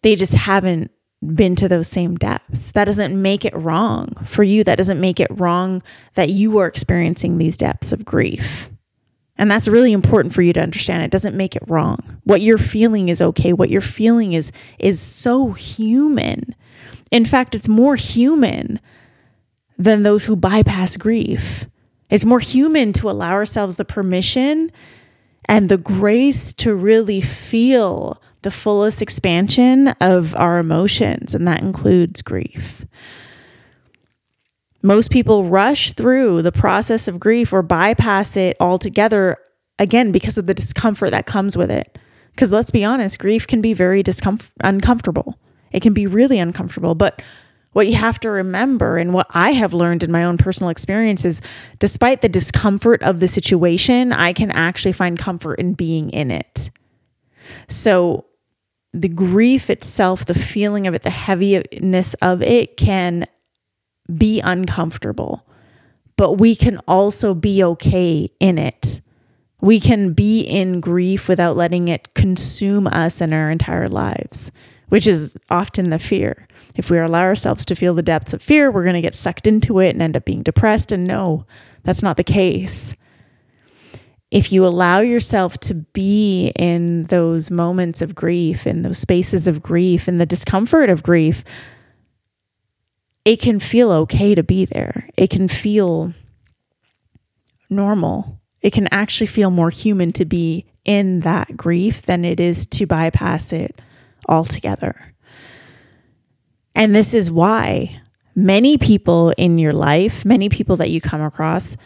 they 0.02 0.14
just 0.14 0.34
haven't 0.34 0.90
been 1.34 1.56
to 1.56 1.68
those 1.68 1.88
same 1.88 2.16
depths. 2.16 2.70
That 2.72 2.84
doesn't 2.84 3.20
make 3.20 3.44
it 3.44 3.54
wrong 3.56 4.12
for 4.24 4.44
you. 4.44 4.62
That 4.62 4.76
doesn't 4.76 5.00
make 5.00 5.18
it 5.18 5.28
wrong 5.30 5.82
that 6.14 6.30
you 6.30 6.58
are 6.58 6.66
experiencing 6.66 7.38
these 7.38 7.56
depths 7.56 7.92
of 7.92 8.04
grief. 8.04 8.70
And 9.38 9.50
that's 9.50 9.68
really 9.68 9.92
important 9.92 10.34
for 10.34 10.42
you 10.42 10.52
to 10.52 10.60
understand. 10.60 11.04
It 11.04 11.12
doesn't 11.12 11.36
make 11.36 11.54
it 11.54 11.62
wrong. 11.68 12.20
What 12.24 12.42
you're 12.42 12.58
feeling 12.58 13.08
is 13.08 13.22
okay. 13.22 13.52
What 13.52 13.70
you're 13.70 13.80
feeling 13.80 14.32
is 14.32 14.50
is 14.78 15.00
so 15.00 15.52
human. 15.52 16.54
In 17.10 17.24
fact, 17.24 17.54
it's 17.54 17.68
more 17.68 17.94
human 17.94 18.80
than 19.78 20.02
those 20.02 20.24
who 20.24 20.34
bypass 20.34 20.96
grief. 20.96 21.66
It's 22.10 22.24
more 22.24 22.40
human 22.40 22.92
to 22.94 23.08
allow 23.08 23.30
ourselves 23.30 23.76
the 23.76 23.84
permission 23.84 24.72
and 25.44 25.68
the 25.68 25.78
grace 25.78 26.52
to 26.54 26.74
really 26.74 27.20
feel 27.20 28.20
the 28.42 28.50
fullest 28.50 29.02
expansion 29.02 29.88
of 30.00 30.34
our 30.34 30.58
emotions, 30.58 31.34
and 31.34 31.46
that 31.48 31.62
includes 31.62 32.22
grief. 32.22 32.86
Most 34.82 35.10
people 35.10 35.44
rush 35.44 35.92
through 35.92 36.42
the 36.42 36.52
process 36.52 37.08
of 37.08 37.18
grief 37.18 37.52
or 37.52 37.62
bypass 37.62 38.36
it 38.36 38.56
altogether, 38.60 39.38
again, 39.78 40.12
because 40.12 40.38
of 40.38 40.46
the 40.46 40.54
discomfort 40.54 41.10
that 41.10 41.26
comes 41.26 41.56
with 41.56 41.70
it. 41.70 41.98
Because 42.32 42.52
let's 42.52 42.70
be 42.70 42.84
honest, 42.84 43.18
grief 43.18 43.46
can 43.46 43.60
be 43.60 43.74
very 43.74 44.02
discomfort, 44.02 44.50
uncomfortable. 44.60 45.36
It 45.72 45.80
can 45.80 45.92
be 45.92 46.06
really 46.06 46.38
uncomfortable. 46.38 46.94
But 46.94 47.20
what 47.72 47.88
you 47.88 47.94
have 47.94 48.20
to 48.20 48.30
remember, 48.30 48.96
and 48.96 49.12
what 49.12 49.26
I 49.30 49.50
have 49.52 49.74
learned 49.74 50.04
in 50.04 50.12
my 50.12 50.24
own 50.24 50.38
personal 50.38 50.70
experience, 50.70 51.24
is 51.24 51.40
despite 51.80 52.20
the 52.20 52.28
discomfort 52.28 53.02
of 53.02 53.20
the 53.20 53.28
situation, 53.28 54.12
I 54.12 54.32
can 54.32 54.50
actually 54.52 54.92
find 54.92 55.18
comfort 55.18 55.54
in 55.54 55.74
being 55.74 56.10
in 56.10 56.30
it. 56.30 56.70
So 57.66 58.26
the 58.92 59.08
grief 59.08 59.70
itself, 59.70 60.24
the 60.24 60.34
feeling 60.34 60.86
of 60.86 60.94
it, 60.94 61.02
the 61.02 61.10
heaviness 61.10 62.14
of 62.14 62.42
it 62.42 62.76
can 62.76 63.26
be 64.14 64.40
uncomfortable, 64.40 65.46
but 66.16 66.34
we 66.34 66.54
can 66.56 66.78
also 66.88 67.34
be 67.34 67.62
okay 67.62 68.30
in 68.40 68.58
it. 68.58 69.00
We 69.60 69.80
can 69.80 70.12
be 70.12 70.40
in 70.40 70.80
grief 70.80 71.28
without 71.28 71.56
letting 71.56 71.88
it 71.88 72.14
consume 72.14 72.86
us 72.86 73.20
and 73.20 73.34
our 73.34 73.50
entire 73.50 73.88
lives, 73.88 74.50
which 74.88 75.06
is 75.06 75.36
often 75.50 75.90
the 75.90 75.98
fear. 75.98 76.46
If 76.76 76.90
we 76.90 76.98
allow 76.98 77.22
ourselves 77.22 77.64
to 77.66 77.74
feel 77.74 77.94
the 77.94 78.02
depths 78.02 78.32
of 78.32 78.42
fear, 78.42 78.70
we're 78.70 78.84
going 78.84 78.94
to 78.94 79.00
get 79.00 79.14
sucked 79.14 79.46
into 79.46 79.80
it 79.80 79.90
and 79.90 80.02
end 80.02 80.16
up 80.16 80.24
being 80.24 80.42
depressed. 80.42 80.92
And 80.92 81.04
no, 81.06 81.44
that's 81.82 82.02
not 82.02 82.16
the 82.16 82.24
case 82.24 82.94
if 84.30 84.52
you 84.52 84.66
allow 84.66 85.00
yourself 85.00 85.56
to 85.58 85.74
be 85.74 86.52
in 86.54 87.04
those 87.04 87.50
moments 87.50 88.02
of 88.02 88.14
grief, 88.14 88.66
in 88.66 88.82
those 88.82 88.98
spaces 88.98 89.48
of 89.48 89.62
grief, 89.62 90.06
in 90.06 90.16
the 90.16 90.26
discomfort 90.26 90.90
of 90.90 91.02
grief, 91.02 91.44
it 93.28 93.40
can 93.40 93.60
feel 93.60 93.92
okay 93.92 94.34
to 94.34 94.42
be 94.42 94.64
there. 94.64 95.06
It 95.14 95.28
can 95.28 95.48
feel 95.48 96.14
normal. 97.68 98.40
It 98.62 98.72
can 98.72 98.88
actually 98.90 99.26
feel 99.26 99.50
more 99.50 99.68
human 99.68 100.12
to 100.12 100.24
be 100.24 100.64
in 100.86 101.20
that 101.20 101.54
grief 101.54 102.00
than 102.00 102.24
it 102.24 102.40
is 102.40 102.64
to 102.64 102.86
bypass 102.86 103.52
it 103.52 103.78
altogether. 104.26 105.12
And 106.74 106.96
this 106.96 107.12
is 107.12 107.30
why 107.30 108.00
many 108.34 108.78
people 108.78 109.34
in 109.36 109.58
your 109.58 109.74
life, 109.74 110.24
many 110.24 110.48
people 110.48 110.76
that 110.76 110.88
you 110.88 111.02
come 111.02 111.20
across, 111.20 111.76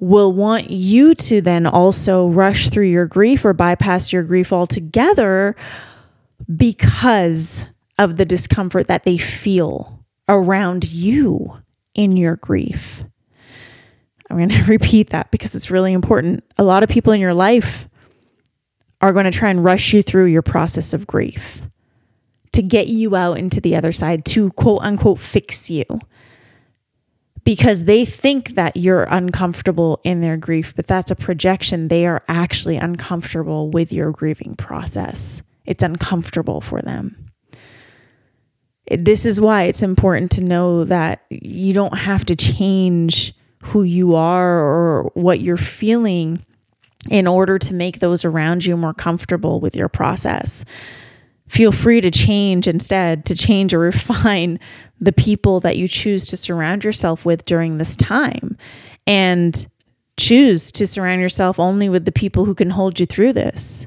will 0.00 0.34
want 0.34 0.68
you 0.68 1.14
to 1.14 1.40
then 1.40 1.66
also 1.66 2.28
rush 2.28 2.68
through 2.68 2.88
your 2.88 3.06
grief 3.06 3.42
or 3.42 3.54
bypass 3.54 4.12
your 4.12 4.22
grief 4.22 4.52
altogether 4.52 5.56
because 6.54 7.64
of 7.96 8.18
the 8.18 8.26
discomfort 8.26 8.86
that 8.88 9.04
they 9.04 9.16
feel 9.16 9.97
around 10.28 10.90
you 10.90 11.58
in 11.94 12.16
your 12.16 12.36
grief. 12.36 13.04
I'm 14.30 14.36
going 14.36 14.48
to 14.50 14.64
repeat 14.64 15.10
that 15.10 15.30
because 15.30 15.54
it's 15.54 15.70
really 15.70 15.92
important. 15.92 16.44
A 16.58 16.64
lot 16.64 16.82
of 16.82 16.88
people 16.88 17.12
in 17.12 17.20
your 17.20 17.34
life 17.34 17.88
are 19.00 19.12
going 19.12 19.24
to 19.24 19.30
try 19.30 19.50
and 19.50 19.64
rush 19.64 19.92
you 19.92 20.02
through 20.02 20.26
your 20.26 20.42
process 20.42 20.92
of 20.92 21.06
grief 21.06 21.62
to 22.52 22.62
get 22.62 22.88
you 22.88 23.14
out 23.14 23.38
into 23.38 23.60
the 23.60 23.76
other 23.76 23.92
side, 23.92 24.24
to 24.24 24.50
quote 24.52 24.82
unquote 24.82 25.20
fix 25.20 25.70
you 25.70 25.84
because 27.48 27.84
they 27.84 28.04
think 28.04 28.56
that 28.56 28.76
you're 28.76 29.04
uncomfortable 29.04 30.02
in 30.04 30.20
their 30.20 30.36
grief, 30.36 30.76
but 30.76 30.86
that's 30.86 31.10
a 31.10 31.16
projection. 31.16 31.88
They 31.88 32.06
are 32.06 32.22
actually 32.28 32.76
uncomfortable 32.76 33.70
with 33.70 33.90
your 33.90 34.10
grieving 34.12 34.54
process. 34.54 35.40
It's 35.64 35.82
uncomfortable 35.82 36.60
for 36.60 36.82
them. 36.82 37.27
This 38.90 39.26
is 39.26 39.40
why 39.40 39.64
it's 39.64 39.82
important 39.82 40.30
to 40.32 40.40
know 40.40 40.84
that 40.84 41.24
you 41.30 41.72
don't 41.72 41.96
have 41.98 42.24
to 42.26 42.36
change 42.36 43.34
who 43.62 43.82
you 43.82 44.14
are 44.14 44.58
or 44.58 45.10
what 45.14 45.40
you're 45.40 45.56
feeling 45.56 46.44
in 47.10 47.26
order 47.26 47.58
to 47.58 47.74
make 47.74 47.98
those 47.98 48.24
around 48.24 48.64
you 48.64 48.76
more 48.76 48.94
comfortable 48.94 49.60
with 49.60 49.76
your 49.76 49.88
process 49.88 50.64
feel 51.48 51.72
free 51.72 52.00
to 52.00 52.10
change 52.10 52.68
instead, 52.68 53.24
to 53.24 53.34
change 53.34 53.74
or 53.74 53.78
refine 53.80 54.60
the 55.00 55.12
people 55.12 55.60
that 55.60 55.76
you 55.76 55.88
choose 55.88 56.26
to 56.26 56.36
surround 56.36 56.84
yourself 56.84 57.24
with 57.24 57.44
during 57.44 57.78
this 57.78 57.96
time. 57.96 58.56
And 59.06 59.66
choose 60.18 60.72
to 60.72 60.86
surround 60.86 61.20
yourself 61.20 61.58
only 61.58 61.88
with 61.88 62.04
the 62.04 62.12
people 62.12 62.44
who 62.44 62.54
can 62.54 62.70
hold 62.70 62.98
you 62.98 63.06
through 63.06 63.32
this. 63.32 63.86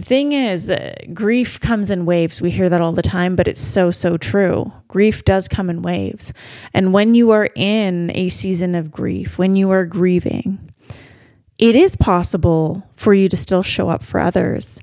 The 0.00 0.06
thing 0.06 0.32
is, 0.32 0.70
uh, 0.70 0.94
grief 1.12 1.60
comes 1.60 1.90
in 1.90 2.06
waves. 2.06 2.40
We 2.40 2.50
hear 2.50 2.70
that 2.70 2.80
all 2.80 2.92
the 2.92 3.02
time, 3.02 3.36
but 3.36 3.46
it's 3.46 3.60
so, 3.60 3.90
so 3.90 4.16
true. 4.16 4.72
Grief 4.88 5.26
does 5.26 5.46
come 5.46 5.68
in 5.68 5.82
waves. 5.82 6.32
And 6.72 6.94
when 6.94 7.14
you 7.14 7.32
are 7.32 7.50
in 7.54 8.10
a 8.14 8.30
season 8.30 8.74
of 8.74 8.90
grief, 8.90 9.36
when 9.36 9.56
you 9.56 9.70
are 9.70 9.84
grieving, 9.84 10.72
it 11.58 11.76
is 11.76 11.96
possible 11.96 12.88
for 12.96 13.12
you 13.12 13.28
to 13.28 13.36
still 13.36 13.62
show 13.62 13.90
up 13.90 14.02
for 14.02 14.18
others 14.20 14.80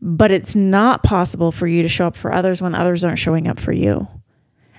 but 0.00 0.30
it's 0.30 0.54
not 0.54 1.02
possible 1.02 1.50
for 1.50 1.66
you 1.66 1.82
to 1.82 1.88
show 1.88 2.06
up 2.06 2.16
for 2.16 2.32
others 2.32 2.62
when 2.62 2.74
others 2.74 3.04
aren't 3.04 3.18
showing 3.18 3.48
up 3.48 3.58
for 3.58 3.72
you. 3.72 4.06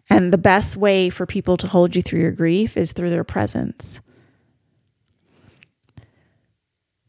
And 0.09 0.31
the 0.31 0.37
best 0.37 0.77
way 0.77 1.09
for 1.09 1.25
people 1.25 1.57
to 1.57 1.67
hold 1.67 1.95
you 1.95 2.01
through 2.01 2.21
your 2.21 2.31
grief 2.31 2.77
is 2.77 2.93
through 2.93 3.09
their 3.09 3.25
presence. 3.25 3.99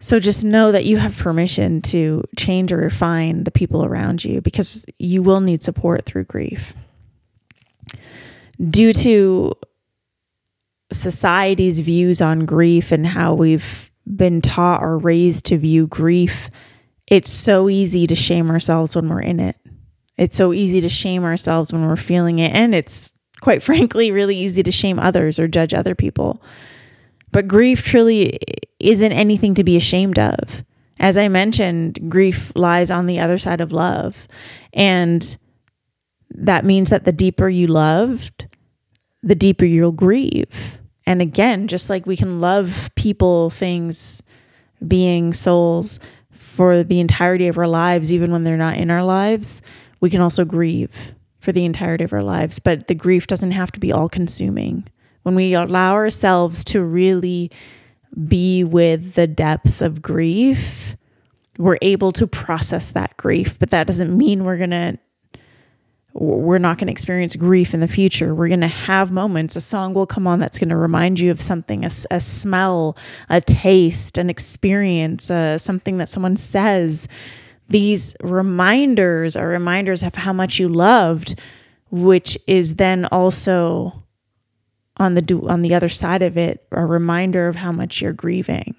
So 0.00 0.19
just 0.19 0.45
know 0.45 0.73
that 0.73 0.87
you 0.87 0.97
have 0.97 1.16
permission 1.16 1.83
to 1.83 2.25
change 2.37 2.73
or 2.73 2.78
refine 2.78 3.45
the 3.45 3.50
people 3.50 3.85
around 3.85 4.25
you 4.25 4.40
because 4.40 4.87
you 4.99 5.23
will 5.23 5.40
need 5.40 5.62
support 5.62 6.07
through 6.07 6.25
grief. 6.25 6.75
Due 8.69 8.92
to 8.92 9.54
society's 10.92 11.80
views 11.80 12.21
on 12.21 12.47
grief 12.47 12.92
and 12.92 13.07
how 13.07 13.35
we've 13.35 13.90
been 14.16 14.40
taught 14.40 14.83
or 14.83 14.99
raised 14.99 15.47
to 15.47 15.59
view 15.59 15.87
grief 15.87 16.50
it's 17.11 17.30
so 17.30 17.69
easy 17.69 18.07
to 18.07 18.14
shame 18.14 18.50
ourselves 18.50 18.95
when 18.95 19.09
we're 19.09 19.21
in 19.21 19.40
it. 19.40 19.57
It's 20.16 20.37
so 20.37 20.52
easy 20.52 20.80
to 20.80 20.88
shame 20.88 21.25
ourselves 21.25 21.73
when 21.73 21.87
we're 21.87 21.97
feeling 21.97 22.38
it. 22.38 22.54
And 22.54 22.75
it's 22.75 23.11
quite 23.40 23.62
frankly 23.62 24.12
really 24.12 24.37
easy 24.37 24.62
to 24.62 24.71
shame 24.71 24.99
others 24.99 25.38
or 25.38 25.49
judge 25.49 25.75
other 25.75 25.97
people. 25.97 26.40
But 27.33 27.49
grief 27.49 27.85
truly 27.85 28.39
isn't 28.79 29.13
anything 29.13 29.55
to 29.55 29.65
be 29.65 29.77
ashamed 29.77 30.19
of. 30.19 30.65
As 30.99 31.17
I 31.17 31.29
mentioned, 31.29 32.11
grief 32.11 32.53
lies 32.55 32.91
on 32.91 33.07
the 33.07 33.21
other 33.21 33.39
side 33.39 33.61
of 33.61 33.73
love. 33.73 34.29
And 34.73 35.37
that 36.31 36.65
means 36.65 36.91
that 36.91 37.05
the 37.05 37.13
deeper 37.13 37.49
you 37.49 37.67
loved, 37.67 38.47
the 39.23 39.35
deeper 39.35 39.65
you'll 39.65 39.93
grieve. 39.93 40.79
And 41.07 41.23
again, 41.23 41.69
just 41.69 41.89
like 41.91 42.07
we 42.07 42.17
can 42.17 42.41
love 42.41 42.91
people, 42.95 43.51
things, 43.51 44.23
beings, 44.87 45.39
souls 45.39 45.99
for 46.31 46.85
the 46.85 47.01
entirety 47.01 47.49
of 47.49 47.59
our 47.59 47.67
lives, 47.67 48.13
even 48.13 48.31
when 48.31 48.45
they're 48.45 48.57
not 48.57 48.77
in 48.77 48.91
our 48.91 49.05
lives, 49.05 49.63
we 50.01 50.11
can 50.11 50.21
also 50.21 50.45
grieve 50.45 51.15
for 51.39 51.53
the 51.53 51.65
entirety 51.65 52.05
of 52.05 52.13
our 52.13 52.23
lives. 52.23 52.59
But 52.59 52.89
the 52.89 52.95
grief 52.95 53.27
doesn't 53.27 53.53
have 53.53 53.73
to 53.73 53.81
be 53.81 53.93
all 53.93 54.09
consuming. 54.09 54.87
When 55.23 55.35
we 55.35 55.55
allow 55.55 55.95
ourselves 55.95 56.65
to 56.65 56.83
really 56.83 57.50
be 58.27 58.65
with 58.65 59.15
the 59.15 59.27
depths 59.27 59.81
of 59.81 60.03
grief, 60.03 60.97
we're 61.59 61.79
able 61.83 62.12
to 62.12 62.27
process 62.27 62.91
that 62.93 63.17
grief. 63.17 63.59
But 63.59 63.71
that 63.71 63.87
doesn't 63.87 64.17
mean 64.17 64.45
we're 64.45 64.57
going 64.57 64.71
to 64.71 64.99
we're 66.12 66.59
not 66.59 66.77
going 66.79 66.89
to 66.89 66.93
experience 66.93 67.37
grief 67.37 67.73
in 67.73 67.81
the 67.81 67.89
future. 67.89 68.35
We're 68.35 68.49
going 68.49 68.61
to 68.62 68.67
have 68.67 69.12
moments. 69.12 69.55
A 69.55 69.61
song 69.61 69.95
will 69.95 70.07
come 70.07 70.27
on 70.27 70.41
that's 70.41 70.59
going 70.59 70.71
to 70.71 70.77
remind 70.77 71.21
you 71.21 71.31
of 71.31 71.41
something, 71.41 71.85
a, 71.85 71.91
a 72.11 72.21
smell, 72.21 72.97
a 73.29 73.41
taste, 73.41 74.19
an 74.19 74.29
experience, 74.29 75.31
uh, 75.31 75.57
something 75.59 75.99
that 75.99 76.09
someone 76.09 76.37
says. 76.37 77.07
These 77.69 78.17
reminders 78.21 79.37
are 79.37 79.47
reminders 79.47 80.03
of 80.03 80.17
how 80.17 80.33
much 80.33 80.59
you 80.59 80.69
loved, 80.69 81.39
which 81.91 82.37
is 82.49 82.75
then 82.75 83.05
also 83.07 84.03
on 85.00 85.14
the 85.14 85.47
on 85.49 85.62
the 85.62 85.75
other 85.75 85.88
side 85.88 86.23
of 86.23 86.38
it 86.38 86.64
a 86.71 86.87
reminder 86.87 87.49
of 87.49 87.57
how 87.57 87.73
much 87.73 88.00
you're 88.00 88.12
grieving. 88.12 88.76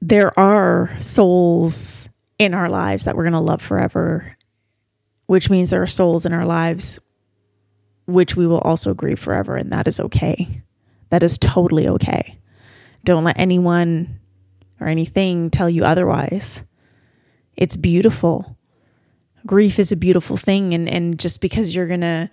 There 0.00 0.38
are 0.38 0.96
souls 1.00 2.08
in 2.38 2.54
our 2.54 2.68
lives 2.68 3.04
that 3.04 3.16
we're 3.16 3.24
going 3.24 3.32
to 3.32 3.40
love 3.40 3.60
forever 3.60 4.36
which 5.30 5.48
means 5.48 5.70
there 5.70 5.80
are 5.80 5.86
souls 5.86 6.26
in 6.26 6.32
our 6.32 6.44
lives 6.44 6.98
which 8.06 8.34
we 8.34 8.48
will 8.48 8.58
also 8.58 8.94
grieve 8.94 9.20
forever, 9.20 9.54
and 9.54 9.70
that 9.70 9.86
is 9.86 10.00
okay. 10.00 10.60
That 11.10 11.22
is 11.22 11.38
totally 11.38 11.86
okay. 11.86 12.36
Don't 13.04 13.22
let 13.22 13.38
anyone 13.38 14.18
or 14.80 14.88
anything 14.88 15.48
tell 15.48 15.70
you 15.70 15.84
otherwise. 15.84 16.64
It's 17.56 17.76
beautiful. 17.76 18.56
Grief 19.46 19.78
is 19.78 19.92
a 19.92 19.96
beautiful 19.96 20.36
thing, 20.36 20.74
and, 20.74 20.88
and 20.88 21.16
just 21.16 21.40
because 21.40 21.76
you're 21.76 21.86
gonna 21.86 22.28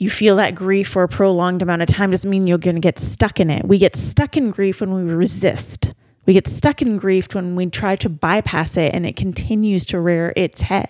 you 0.00 0.08
feel 0.08 0.36
that 0.36 0.54
grief 0.54 0.88
for 0.88 1.02
a 1.02 1.08
prolonged 1.08 1.60
amount 1.60 1.82
of 1.82 1.88
time 1.88 2.10
doesn't 2.10 2.30
mean 2.30 2.46
you're 2.46 2.58
gonna 2.58 2.80
get 2.80 2.98
stuck 2.98 3.38
in 3.38 3.50
it. 3.50 3.66
We 3.66 3.76
get 3.76 3.94
stuck 3.94 4.36
in 4.36 4.50
grief 4.50 4.80
when 4.80 4.94
we 4.94 5.02
resist. 5.02 5.92
We 6.24 6.32
get 6.32 6.48
stuck 6.48 6.80
in 6.80 6.96
grief 6.96 7.34
when 7.34 7.54
we 7.54 7.66
try 7.66 7.96
to 7.96 8.08
bypass 8.08 8.78
it 8.78 8.94
and 8.94 9.04
it 9.04 9.14
continues 9.14 9.84
to 9.86 10.00
rear 10.00 10.32
its 10.36 10.62
head. 10.62 10.88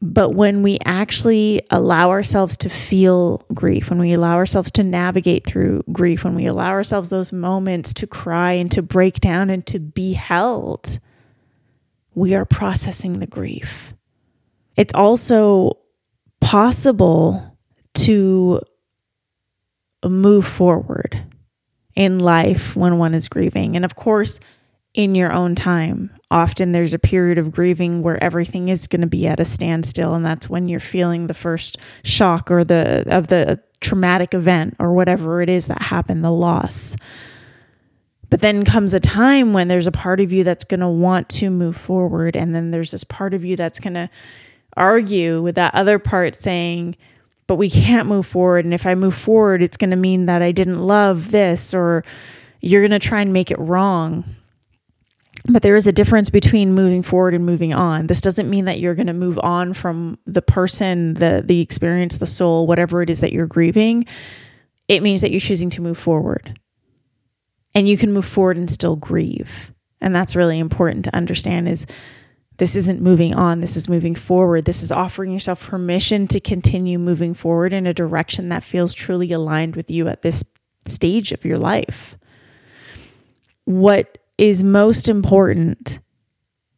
But 0.00 0.30
when 0.30 0.62
we 0.62 0.78
actually 0.84 1.62
allow 1.70 2.10
ourselves 2.10 2.56
to 2.58 2.68
feel 2.68 3.44
grief, 3.52 3.90
when 3.90 3.98
we 3.98 4.12
allow 4.12 4.36
ourselves 4.36 4.70
to 4.72 4.84
navigate 4.84 5.44
through 5.44 5.82
grief, 5.92 6.22
when 6.22 6.36
we 6.36 6.46
allow 6.46 6.70
ourselves 6.70 7.08
those 7.08 7.32
moments 7.32 7.92
to 7.94 8.06
cry 8.06 8.52
and 8.52 8.70
to 8.70 8.82
break 8.82 9.18
down 9.20 9.50
and 9.50 9.66
to 9.66 9.80
be 9.80 10.12
held, 10.12 11.00
we 12.14 12.34
are 12.34 12.44
processing 12.44 13.18
the 13.18 13.26
grief. 13.26 13.94
It's 14.76 14.94
also 14.94 15.76
possible 16.40 17.50
to 17.94 18.60
move 20.04 20.46
forward 20.46 21.22
in 21.94 22.18
life 22.18 22.74
when 22.76 22.98
one 22.98 23.14
is 23.14 23.28
grieving. 23.28 23.76
And 23.76 23.84
of 23.84 23.94
course, 23.94 24.40
in 24.94 25.14
your 25.14 25.32
own 25.32 25.54
time. 25.54 26.10
Often 26.30 26.72
there's 26.72 26.94
a 26.94 26.98
period 26.98 27.38
of 27.38 27.52
grieving 27.52 28.02
where 28.02 28.22
everything 28.22 28.68
is 28.68 28.86
going 28.86 29.00
to 29.02 29.06
be 29.06 29.26
at 29.26 29.40
a 29.40 29.44
standstill 29.44 30.14
and 30.14 30.24
that's 30.24 30.50
when 30.50 30.68
you're 30.68 30.80
feeling 30.80 31.26
the 31.26 31.34
first 31.34 31.78
shock 32.02 32.50
or 32.50 32.64
the 32.64 33.04
of 33.06 33.28
the 33.28 33.60
traumatic 33.80 34.34
event 34.34 34.76
or 34.78 34.92
whatever 34.92 35.42
it 35.42 35.48
is 35.48 35.66
that 35.66 35.82
happened, 35.82 36.24
the 36.24 36.30
loss. 36.30 36.96
But 38.28 38.40
then 38.40 38.64
comes 38.64 38.94
a 38.94 39.00
time 39.00 39.52
when 39.52 39.68
there's 39.68 39.88
a 39.88 39.92
part 39.92 40.20
of 40.20 40.32
you 40.32 40.44
that's 40.44 40.64
going 40.64 40.80
to 40.80 40.88
want 40.88 41.28
to 41.30 41.50
move 41.50 41.76
forward 41.76 42.36
and 42.36 42.54
then 42.54 42.70
there's 42.70 42.92
this 42.92 43.04
part 43.04 43.34
of 43.34 43.44
you 43.44 43.56
that's 43.56 43.80
going 43.80 43.94
to 43.94 44.10
argue 44.76 45.42
with 45.42 45.56
that 45.56 45.74
other 45.74 45.98
part 45.98 46.36
saying, 46.36 46.96
but 47.50 47.56
we 47.56 47.68
can't 47.68 48.06
move 48.06 48.26
forward 48.26 48.64
and 48.64 48.72
if 48.72 48.86
I 48.86 48.94
move 48.94 49.12
forward 49.12 49.60
it's 49.60 49.76
going 49.76 49.90
to 49.90 49.96
mean 49.96 50.26
that 50.26 50.40
I 50.40 50.52
didn't 50.52 50.80
love 50.80 51.32
this 51.32 51.74
or 51.74 52.04
you're 52.60 52.80
going 52.80 52.92
to 52.92 53.00
try 53.00 53.22
and 53.22 53.32
make 53.32 53.50
it 53.50 53.58
wrong 53.58 54.22
but 55.48 55.62
there 55.62 55.74
is 55.74 55.88
a 55.88 55.92
difference 55.92 56.30
between 56.30 56.74
moving 56.74 57.02
forward 57.02 57.34
and 57.34 57.44
moving 57.44 57.72
on. 57.72 58.06
This 58.06 58.20
doesn't 58.20 58.48
mean 58.48 58.66
that 58.66 58.78
you're 58.78 58.94
going 58.94 59.08
to 59.08 59.12
move 59.12 59.38
on 59.42 59.72
from 59.72 60.18
the 60.26 60.42
person, 60.42 61.14
the 61.14 61.42
the 61.44 61.60
experience, 61.60 62.18
the 62.18 62.26
soul, 62.26 62.66
whatever 62.66 63.02
it 63.02 63.10
is 63.10 63.20
that 63.20 63.32
you're 63.32 63.46
grieving. 63.46 64.04
It 64.86 65.02
means 65.02 65.22
that 65.22 65.30
you're 65.30 65.40
choosing 65.40 65.70
to 65.70 65.82
move 65.82 65.98
forward. 65.98 66.60
And 67.74 67.88
you 67.88 67.96
can 67.96 68.12
move 68.12 68.26
forward 68.26 68.58
and 68.58 68.70
still 68.70 68.96
grieve. 68.96 69.72
And 70.00 70.14
that's 70.14 70.36
really 70.36 70.58
important 70.58 71.06
to 71.06 71.16
understand 71.16 71.68
is 71.68 71.86
this 72.60 72.76
isn't 72.76 73.00
moving 73.00 73.32
on, 73.32 73.60
this 73.60 73.74
is 73.74 73.88
moving 73.88 74.14
forward. 74.14 74.66
This 74.66 74.82
is 74.82 74.92
offering 74.92 75.32
yourself 75.32 75.66
permission 75.66 76.28
to 76.28 76.40
continue 76.40 76.98
moving 76.98 77.32
forward 77.32 77.72
in 77.72 77.86
a 77.86 77.94
direction 77.94 78.50
that 78.50 78.62
feels 78.62 78.92
truly 78.92 79.32
aligned 79.32 79.76
with 79.76 79.90
you 79.90 80.08
at 80.08 80.20
this 80.20 80.44
stage 80.86 81.32
of 81.32 81.46
your 81.46 81.56
life. 81.56 82.18
What 83.64 84.18
is 84.36 84.62
most 84.62 85.08
important 85.08 86.00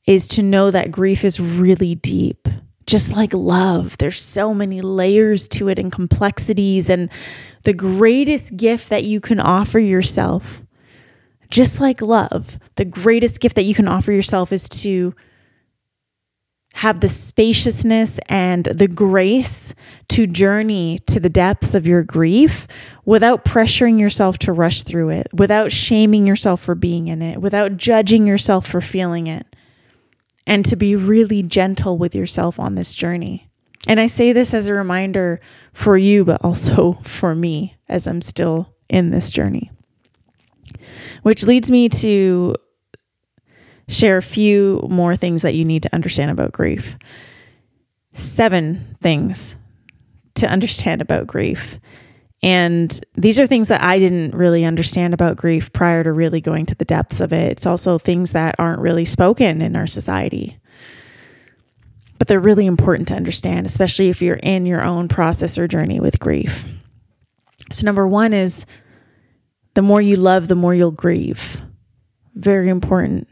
is 0.07 0.29
to 0.29 0.43
know 0.45 0.71
that 0.71 0.93
grief 0.93 1.25
is 1.25 1.41
really 1.41 1.97
deep. 1.97 2.47
Just 2.87 3.17
like 3.17 3.35
love, 3.35 3.99
there's 3.99 4.21
so 4.21 4.55
many 4.55 4.83
layers 4.83 5.49
to 5.49 5.67
it 5.67 5.81
and 5.81 5.91
complexities. 5.91 6.91
And 6.91 7.11
the 7.65 7.73
greatest 7.73 8.57
gift 8.57 8.89
that 8.91 9.03
you 9.03 9.21
can 9.21 9.41
offer 9.41 9.81
yourself, 9.81 10.63
just 11.51 11.81
like 11.81 12.01
love, 12.01 12.61
the 12.77 12.85
greatest 12.85 13.41
gift 13.41 13.57
that 13.57 13.65
you 13.65 13.75
can 13.75 13.89
offer 13.89 14.13
yourself 14.13 14.53
is 14.53 14.69
to 14.69 15.13
have 16.75 17.01
the 17.01 17.09
spaciousness 17.09 18.19
and 18.29 18.65
the 18.65 18.89
grace 18.89 19.75
to 20.09 20.27
journey 20.27 20.99
to 21.07 21.21
the 21.21 21.29
depths 21.29 21.75
of 21.75 21.87
your 21.87 22.03
grief 22.03 22.67
without 23.05 23.45
pressuring 23.45 24.01
yourself 24.01 24.39
to 24.39 24.53
rush 24.53 24.83
through 24.83 25.11
it, 25.11 25.27
without 25.33 25.71
shaming 25.71 26.27
yourself 26.27 26.61
for 26.61 26.75
being 26.75 27.09
in 27.09 27.21
it, 27.23 27.41
without 27.41 27.77
judging 27.77 28.27
yourself 28.27 28.67
for 28.67 28.81
feeling 28.81 29.27
it, 29.27 29.47
and 30.47 30.65
to 30.65 30.77
be 30.77 30.97
really 30.97 31.43
gentle 31.43 31.99
with 31.99 32.15
yourself 32.15 32.59
on 32.59 32.75
this 32.75 32.95
journey. 32.95 33.49
And 33.87 34.01
I 34.01 34.07
say 34.07 34.33
this 34.33 34.55
as 34.55 34.69
a 34.69 34.75
reminder 34.75 35.41
for 35.73 35.97
you, 35.97 36.25
but 36.25 36.43
also 36.45 36.99
for 37.03 37.35
me 37.35 37.77
as 37.89 38.07
I'm 38.07 38.23
still 38.23 38.75
in 38.89 39.11
this 39.11 39.31
journey. 39.31 39.71
Which 41.23 41.45
leads 41.45 41.71
me 41.71 41.89
to 41.89 42.55
share 43.89 44.17
a 44.17 44.23
few 44.23 44.87
more 44.91 45.17
things 45.17 45.43
that 45.43 45.55
you 45.55 45.65
need 45.65 45.83
to 45.83 45.95
understand 45.95 46.31
about 46.31 46.53
grief. 46.53 46.97
Seven 48.13 48.97
things 49.01 49.57
to 50.35 50.47
understand 50.47 51.01
about 51.01 51.27
grief. 51.27 51.79
And 52.43 53.01
these 53.15 53.39
are 53.39 53.47
things 53.47 53.69
that 53.69 53.83
I 53.83 53.99
didn't 53.99 54.35
really 54.35 54.65
understand 54.65 55.15
about 55.15 55.37
grief 55.37 55.73
prior 55.73 56.03
to 56.03 56.13
really 56.13 56.41
going 56.41 56.67
to 56.67 56.75
the 56.75 56.85
depths 56.85 57.21
of 57.21 57.33
it. 57.33 57.53
It's 57.53 57.67
also 57.67 57.99
things 57.99 58.33
that 58.33 58.57
aren't 58.59 58.81
really 58.81 59.05
spoken 59.05 59.63
in 59.63 59.77
our 59.77 59.87
society. 59.87 60.59
But 62.19 62.29
they're 62.29 62.41
really 62.41 62.67
important 62.67 63.09
to 63.09 63.15
understand, 63.15 63.67
especially 63.67 64.09
if 64.09 64.21
you're 64.21 64.37
in 64.37 64.67
your 64.67 64.83
own 64.83 65.09
process 65.09 65.57
or 65.57 65.69
journey 65.69 66.01
with 66.01 66.21
grief. 66.21 66.65
So, 67.71 67.85
number 67.85 68.07
one 68.07 68.33
is 68.33 68.67
the 69.75 69.83
more 69.83 70.01
you 70.01 70.17
love, 70.17 70.49
the 70.49 70.55
more 70.55 70.75
you'll 70.75 70.91
grieve. 70.91 71.63
Very 72.35 72.69
important 72.69 73.29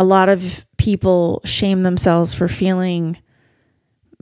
a 0.00 0.04
lot 0.04 0.30
of 0.30 0.64
people 0.78 1.42
shame 1.44 1.82
themselves 1.82 2.32
for 2.32 2.48
feeling 2.48 3.18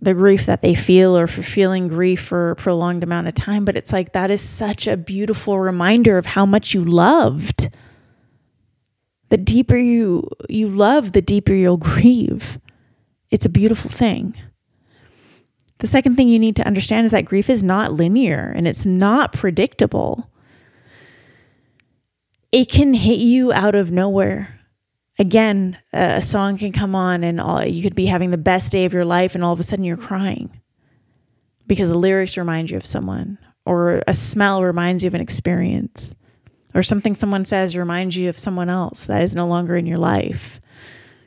the 0.00 0.12
grief 0.12 0.44
that 0.44 0.60
they 0.60 0.74
feel 0.74 1.16
or 1.16 1.28
for 1.28 1.40
feeling 1.40 1.86
grief 1.86 2.20
for 2.20 2.50
a 2.50 2.56
prolonged 2.56 3.04
amount 3.04 3.28
of 3.28 3.34
time. 3.34 3.64
But 3.64 3.76
it's 3.76 3.92
like 3.92 4.12
that 4.12 4.28
is 4.28 4.40
such 4.40 4.88
a 4.88 4.96
beautiful 4.96 5.60
reminder 5.60 6.18
of 6.18 6.26
how 6.26 6.44
much 6.44 6.74
you 6.74 6.84
loved. 6.84 7.70
The 9.28 9.36
deeper 9.36 9.76
you 9.76 10.28
you 10.48 10.68
love, 10.68 11.12
the 11.12 11.22
deeper 11.22 11.52
you'll 11.52 11.76
grieve. 11.76 12.58
It's 13.30 13.46
a 13.46 13.50
beautiful 13.50 13.88
thing. 13.88 14.34
The 15.78 15.86
second 15.86 16.16
thing 16.16 16.26
you 16.26 16.40
need 16.40 16.56
to 16.56 16.66
understand 16.66 17.04
is 17.06 17.12
that 17.12 17.24
grief 17.24 17.48
is 17.48 17.62
not 17.62 17.92
linear 17.92 18.52
and 18.56 18.66
it's 18.66 18.84
not 18.84 19.32
predictable. 19.32 20.28
It 22.50 22.68
can 22.68 22.94
hit 22.94 23.20
you 23.20 23.52
out 23.52 23.76
of 23.76 23.92
nowhere 23.92 24.57
again, 25.18 25.78
a 25.92 26.22
song 26.22 26.59
can 26.59 26.72
come 26.72 26.94
on 26.94 27.24
and 27.24 27.40
all, 27.40 27.64
you 27.64 27.83
could 27.83 27.94
be 27.94 28.07
having 28.07 28.31
the 28.31 28.38
best 28.38 28.72
day 28.72 28.85
of 28.85 28.92
your 28.92 29.04
life 29.04 29.35
and 29.35 29.44
all 29.44 29.52
of 29.52 29.61
a 29.61 29.62
sudden 29.62 29.85
you're 29.85 29.96
crying 29.96 30.61
because 31.66 31.88
the 31.88 31.98
lyrics 31.98 32.37
remind 32.37 32.70
you 32.70 32.76
of 32.76 32.87
someone 32.87 33.38
or 33.64 34.02
a 34.07 34.14
smell 34.14 34.62
reminds 34.62 35.04
you 35.04 35.09
of 35.09 35.14
an 35.14 35.20
experience 35.20 36.14
or 36.74 36.83
something 36.83 37.14
someone 37.14 37.44
says 37.44 37.76
reminds 37.76 38.16
you 38.16 38.28
of 38.28 38.38
someone 38.38 38.70
else 38.70 39.07
that 39.07 39.22
is 39.22 39.35
no 39.35 39.46
longer 39.46 39.76
in 39.76 39.87
your 39.87 39.98
life. 39.98 40.61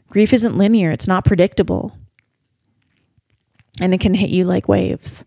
Grief 0.09 0.33
isn't 0.33 0.57
linear, 0.57 0.91
it's 0.91 1.07
not 1.07 1.25
predictable. 1.25 1.97
And 3.79 3.93
it 3.93 3.99
can 3.99 4.13
hit 4.13 4.29
you 4.29 4.45
like 4.45 4.67
waves. 4.67 5.25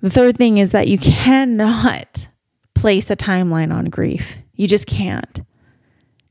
The 0.00 0.10
third 0.10 0.36
thing 0.36 0.58
is 0.58 0.72
that 0.72 0.88
you 0.88 0.98
cannot 0.98 2.28
place 2.74 3.10
a 3.10 3.16
timeline 3.16 3.72
on 3.72 3.86
grief. 3.86 4.38
You 4.54 4.66
just 4.66 4.86
can't. 4.86 5.42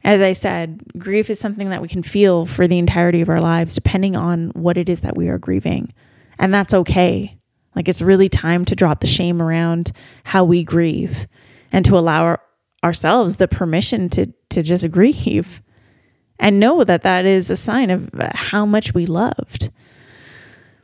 As 0.04 0.22
I 0.22 0.32
said, 0.32 0.82
grief 0.98 1.30
is 1.30 1.40
something 1.40 1.70
that 1.70 1.82
we 1.82 1.88
can 1.88 2.04
feel 2.04 2.46
for 2.46 2.68
the 2.68 2.78
entirety 2.78 3.22
of 3.22 3.30
our 3.30 3.42
lives, 3.42 3.76
depending 3.76 4.16
on 4.16 4.50
what 4.50 4.78
it 4.78 4.90
is 4.90 5.02
that 5.02 5.18
we 5.18 5.28
are 5.28 5.38
grieving. 5.38 5.94
And 6.38 6.54
that's 6.54 6.74
okay. 6.74 7.38
Like 7.76 7.88
it's 7.88 8.02
really 8.02 8.30
time 8.30 8.66
to 8.66 8.76
drop 8.76 9.02
the 9.02 9.08
shame 9.08 9.42
around 9.42 9.92
how 10.24 10.44
we 10.44 10.64
grieve 10.64 11.28
and 11.72 11.84
to 11.86 11.98
allow 11.98 12.24
our, 12.24 12.42
ourselves 12.84 13.36
the 13.36 13.48
permission 13.48 14.10
to, 14.10 14.34
to 14.50 14.64
just 14.64 14.90
grieve 14.90 15.62
and 16.40 16.60
know 16.60 16.84
that 16.84 17.04
that 17.04 17.26
is 17.26 17.50
a 17.50 17.56
sign 17.56 17.90
of 17.90 18.10
uh, 18.18 18.30
how 18.34 18.66
much 18.66 18.94
we 18.94 19.06
loved. 19.06 19.70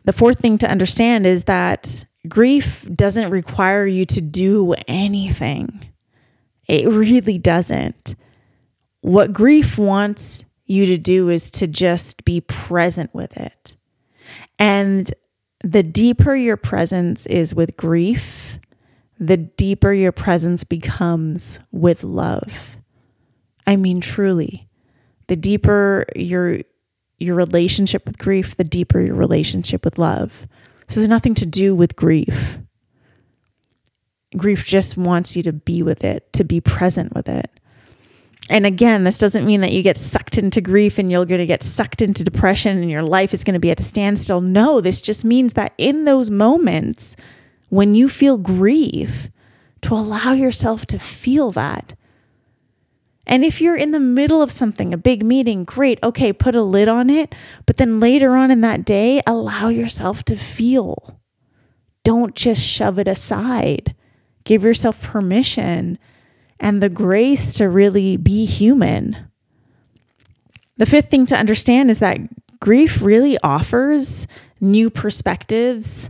the 0.04 0.14
fourth 0.14 0.40
thing 0.40 0.58
to 0.58 0.70
understand 0.70 1.26
is 1.26 1.46
that 1.46 2.06
grief 2.28 2.86
doesn't 2.94 3.30
require 3.30 3.86
you 3.86 4.06
to 4.06 4.20
do 4.20 4.74
anything. 4.88 5.86
It 6.68 6.88
really 6.88 7.38
doesn't. 7.38 8.16
What 9.06 9.34
grief 9.34 9.78
wants 9.78 10.46
you 10.66 10.88
to 10.88 10.98
do 10.98 11.30
is 11.30 11.52
to 11.52 11.68
just 11.68 12.26
be 12.26 12.42
present 12.42 13.14
with 13.14 13.38
it. 13.38 13.78
And 14.58 15.14
the 15.64 15.84
deeper 15.84 16.36
your 16.36 16.58
presence 16.58 17.28
is 17.28 17.54
with 17.54 17.78
grief, 17.78 18.58
the 19.20 19.38
deeper 19.38 19.94
your 19.94 20.12
presence 20.12 20.64
becomes 20.64 21.60
with 21.72 22.04
love. 22.04 22.78
I 23.68 23.76
mean, 23.76 24.02
truly, 24.02 24.68
the 25.28 25.36
deeper 25.36 26.08
your 26.16 26.62
your 27.20 27.36
relationship 27.36 28.08
with 28.08 28.18
grief, 28.18 28.58
the 28.58 28.64
deeper 28.64 29.00
your 29.00 29.14
relationship 29.14 29.86
with 29.86 30.00
love. 30.00 30.48
This 30.88 30.96
has 30.96 31.08
nothing 31.08 31.36
to 31.36 31.46
do 31.46 31.76
with 31.76 31.96
grief. 31.96 32.58
Grief 34.36 34.66
just 34.66 34.98
wants 34.98 35.36
you 35.36 35.44
to 35.44 35.54
be 35.54 35.84
with 35.84 36.04
it, 36.04 36.34
to 36.34 36.44
be 36.44 36.60
present 36.60 37.14
with 37.14 37.30
it. 37.30 37.52
And 38.50 38.66
again, 38.66 39.04
this 39.04 39.18
doesn't 39.18 39.46
mean 39.46 39.62
that 39.62 39.72
you 39.72 39.82
get 39.82 39.98
sucked 39.98 40.38
into 40.38 40.62
grief 40.62 41.00
and 41.00 41.10
you're 41.10 41.26
going 41.26 41.40
to 41.40 41.48
get 41.48 41.64
sucked 41.64 42.02
into 42.02 42.24
depression 42.24 42.78
and 42.78 42.92
your 42.92 43.02
life 43.02 43.34
is 43.34 43.44
going 43.44 43.56
to 43.56 43.60
be 43.60 43.72
at 43.72 43.80
a 43.80 43.84
standstill. 43.84 44.40
No, 44.40 44.82
this 44.82 45.02
just 45.02 45.26
means 45.26 45.54
that 45.54 45.74
in 45.78 46.06
those 46.06 46.30
moments 46.30 47.16
when 47.70 47.96
you 47.96 48.08
feel 48.08 48.38
grief, 48.38 49.30
to 49.82 49.94
allow 49.94 50.32
yourself 50.32 50.86
to 50.88 50.98
feel 50.98 51.52
that 51.52 51.94
and 53.28 53.44
if 53.44 53.60
you're 53.60 53.76
in 53.76 53.92
the 53.92 54.00
middle 54.00 54.42
of 54.42 54.52
something, 54.52 54.94
a 54.94 54.98
big 54.98 55.24
meeting, 55.24 55.64
great. 55.64 56.00
Okay, 56.04 56.32
put 56.32 56.56
a 56.56 56.62
lid 56.62 56.88
on 56.88 57.10
it. 57.10 57.34
But 57.66 57.78
then 57.78 58.00
later 58.00 58.36
on 58.36 58.52
in 58.52 58.62
that 58.62 58.86
day, 58.86 59.22
allow 59.26 59.70
yourself 59.70 60.24
to 60.26 60.36
feel. 60.36 61.20
Don't 62.04 62.36
just 62.36 62.64
shove 62.64 63.00
it 63.00 63.08
aside. 63.08 63.96
Give 64.44 64.64
yourself 64.64 65.02
permission 65.02 65.98
and 66.60 66.82
the 66.82 66.90
grace 66.90 67.54
to 67.56 67.70
really 67.70 68.18
be 68.18 68.46
human. 68.46 69.18
The 70.78 70.86
fifth 70.86 71.10
thing 71.10 71.26
to 71.28 71.38
understand 71.38 71.90
is 71.90 72.00
that 72.00 72.20
grief 72.60 73.02
really 73.02 73.38
offers 73.44 74.28
new 74.60 74.90
perspectives 74.90 76.10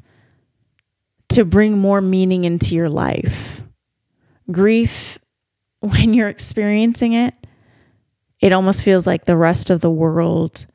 to 1.29 1.45
bring 1.45 1.77
more 1.77 2.01
meaning 2.01 2.43
into 2.43 2.75
your 2.75 2.89
life. 2.89 3.61
Grief 4.51 5.19
when 5.85 6.13
you're 6.13 6.29
experiencing 6.29 7.13
it, 7.13 7.33
it 8.39 8.53
almost 8.53 8.83
feels 8.83 9.05
like 9.05 9.25
the 9.25 9.37
rest 9.37 9.69
of 9.69 9.81
the 9.81 9.89
world 9.89 10.65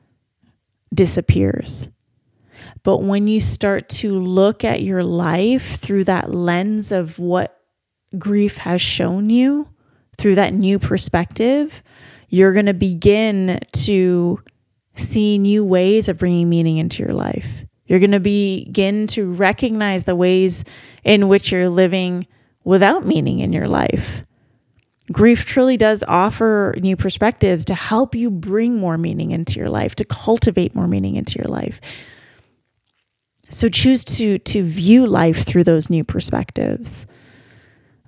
disappears. 0.94 1.88
But 2.82 2.98
when 2.98 3.26
you 3.26 3.40
start 3.40 3.88
to 3.88 4.18
look 4.18 4.64
at 4.64 4.82
your 4.82 5.02
life 5.02 5.78
through 5.78 6.04
that 6.04 6.32
lens 6.32 6.92
of 6.92 7.18
what 7.18 7.59
grief 8.18 8.58
has 8.58 8.80
shown 8.80 9.30
you, 9.30 9.68
through 10.18 10.34
that 10.34 10.52
new 10.52 10.78
perspective, 10.78 11.82
you're 12.28 12.52
going 12.52 12.66
to 12.66 12.74
begin 12.74 13.58
to 13.72 14.40
see 14.94 15.38
new 15.38 15.64
ways 15.64 16.08
of 16.08 16.18
bringing 16.18 16.48
meaning 16.48 16.76
into 16.76 17.02
your 17.02 17.14
life. 17.14 17.64
You're 17.86 17.98
going 17.98 18.12
to 18.12 18.20
begin 18.20 19.06
to 19.08 19.32
recognize 19.32 20.04
the 20.04 20.14
ways 20.14 20.62
in 21.02 21.28
which 21.28 21.50
you're 21.50 21.70
living 21.70 22.26
without 22.64 23.06
meaning 23.06 23.40
in 23.40 23.52
your 23.52 23.66
life. 23.66 24.24
Grief 25.10 25.44
truly 25.44 25.76
does 25.76 26.04
offer 26.06 26.74
new 26.78 26.96
perspectives 26.96 27.64
to 27.64 27.74
help 27.74 28.14
you 28.14 28.30
bring 28.30 28.76
more 28.76 28.96
meaning 28.96 29.32
into 29.32 29.58
your 29.58 29.70
life, 29.70 29.96
to 29.96 30.04
cultivate 30.04 30.74
more 30.74 30.86
meaning 30.86 31.16
into 31.16 31.38
your 31.38 31.48
life. 31.48 31.80
So 33.48 33.68
choose 33.68 34.04
to 34.04 34.38
to 34.38 34.62
view 34.62 35.06
life 35.06 35.44
through 35.44 35.64
those 35.64 35.90
new 35.90 36.04
perspectives. 36.04 37.06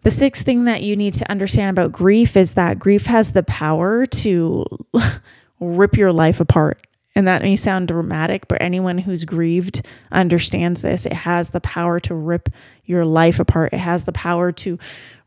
The 0.03 0.11
sixth 0.11 0.45
thing 0.45 0.65
that 0.65 0.83
you 0.83 0.97
need 0.97 1.15
to 1.15 1.31
understand 1.31 1.71
about 1.71 1.93
grief 1.93 2.37
is 2.37 2.55
that 2.55 2.79
grief 2.79 3.07
has 3.07 3.33
the 3.33 3.45
power 3.45 4.05
to 4.07 4.67
rip 5.61 5.97
your 5.97 6.13
life 6.13 6.41
apart. 6.41 6.83
And 7.15 7.29
that 7.29 7.43
may 7.43 7.57
sound 7.57 7.89
dramatic, 7.89 8.49
but 8.49 8.61
anyone 8.61 8.99
who's 8.99 9.25
grieved 9.25 9.87
understands 10.11 10.83
this. 10.83 11.07
It 11.07 11.13
has 11.13 11.51
the 11.51 11.61
power 11.61 12.01
to 12.01 12.15
rip 12.15 12.49
your 12.85 13.05
life 13.05 13.39
apart, 13.39 13.73
it 13.73 13.79
has 13.79 14.05
the 14.05 14.13
power 14.13 14.51
to 14.51 14.79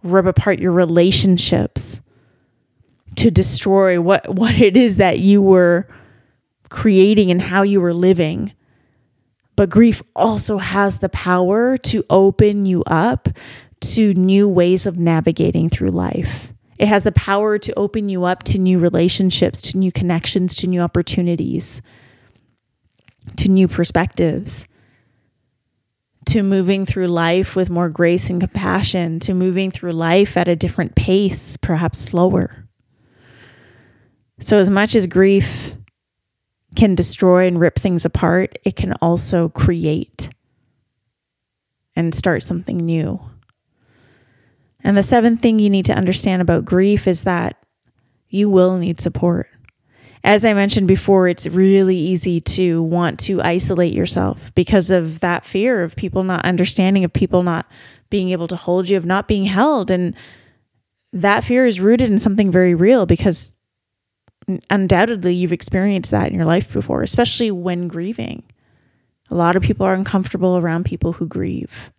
rip 0.03 0.25
apart 0.25 0.59
your 0.59 0.73
relationships, 0.73 2.01
to 3.15 3.31
destroy 3.31 4.01
what, 4.01 4.27
what 4.27 4.55
it 4.55 4.75
is 4.75 4.97
that 4.97 5.19
you 5.19 5.41
were 5.41 5.87
creating 6.69 7.31
and 7.31 7.41
how 7.41 7.61
you 7.61 7.79
were 7.79 7.93
living. 7.93 8.51
But 9.55 9.69
grief 9.69 10.01
also 10.15 10.57
has 10.57 10.97
the 10.97 11.07
power 11.07 11.77
to 11.77 12.03
open 12.09 12.65
you 12.65 12.83
up 12.83 13.29
to 13.93 14.13
new 14.13 14.47
ways 14.47 14.85
of 14.85 14.97
navigating 14.97 15.69
through 15.69 15.91
life. 15.91 16.53
It 16.77 16.87
has 16.87 17.03
the 17.03 17.11
power 17.11 17.57
to 17.59 17.73
open 17.77 18.09
you 18.09 18.25
up 18.25 18.43
to 18.43 18.57
new 18.57 18.79
relationships, 18.79 19.61
to 19.61 19.77
new 19.77 19.91
connections, 19.91 20.55
to 20.55 20.67
new 20.67 20.81
opportunities, 20.81 21.81
to 23.37 23.47
new 23.47 23.67
perspectives, 23.67 24.67
to 26.25 26.43
moving 26.43 26.85
through 26.85 27.07
life 27.07 27.55
with 27.55 27.69
more 27.69 27.89
grace 27.89 28.29
and 28.29 28.41
compassion, 28.41 29.19
to 29.21 29.33
moving 29.33 29.71
through 29.71 29.93
life 29.93 30.35
at 30.35 30.47
a 30.47 30.55
different 30.55 30.95
pace, 30.95 31.55
perhaps 31.57 31.99
slower. 31.99 32.67
So, 34.39 34.57
as 34.57 34.69
much 34.69 34.95
as 34.95 35.07
grief 35.07 35.75
can 36.75 36.93
destroy 36.93 37.47
and 37.47 37.59
rip 37.59 37.79
things 37.79 38.03
apart, 38.03 38.57
it 38.65 38.75
can 38.75 38.93
also 39.01 39.47
create 39.49 40.29
and 41.95 42.13
start 42.13 42.43
something 42.43 42.77
new. 42.77 43.21
And 44.85 44.95
the 44.95 45.03
seventh 45.03 45.41
thing 45.41 45.57
you 45.57 45.71
need 45.71 45.85
to 45.85 45.97
understand 45.97 46.43
about 46.43 46.63
grief 46.63 47.07
is 47.07 47.23
that 47.23 47.57
you 48.29 48.51
will 48.51 48.77
need 48.77 49.01
support. 49.01 49.49
As 50.23 50.45
I 50.45 50.53
mentioned 50.53 50.87
before, 50.87 51.27
it's 51.27 51.47
really 51.47 51.97
easy 51.97 52.39
to 52.41 52.83
want 52.83 53.19
to 53.21 53.41
isolate 53.41 53.95
yourself 53.95 54.53
because 54.53 54.91
of 54.91 55.21
that 55.21 55.43
fear 55.43 55.83
of 55.83 55.95
people 55.95 56.23
not 56.23 56.45
understanding, 56.45 57.03
of 57.03 57.11
people 57.11 57.41
not 57.41 57.65
being 58.11 58.29
able 58.29 58.47
to 58.47 58.55
hold 58.55 58.87
you, 58.87 58.95
of 58.95 59.07
not 59.07 59.27
being 59.27 59.45
held. 59.45 59.89
And 59.89 60.15
that 61.11 61.43
fear 61.43 61.65
is 61.65 61.79
rooted 61.79 62.11
in 62.11 62.19
something 62.19 62.51
very 62.51 62.75
real 62.75 63.07
because 63.07 63.57
undoubtedly 64.69 65.33
you've 65.33 65.51
experienced 65.51 66.11
that 66.11 66.27
in 66.27 66.35
your 66.35 66.45
life 66.45 66.71
before, 66.71 67.01
especially 67.01 67.49
when 67.49 67.87
grieving. 67.87 68.43
A 69.31 69.35
lot 69.35 69.55
of 69.55 69.63
people 69.63 69.87
are 69.87 69.95
uncomfortable 69.95 70.57
around 70.57 70.85
people 70.85 71.13
who 71.13 71.25
grieve. 71.25 71.91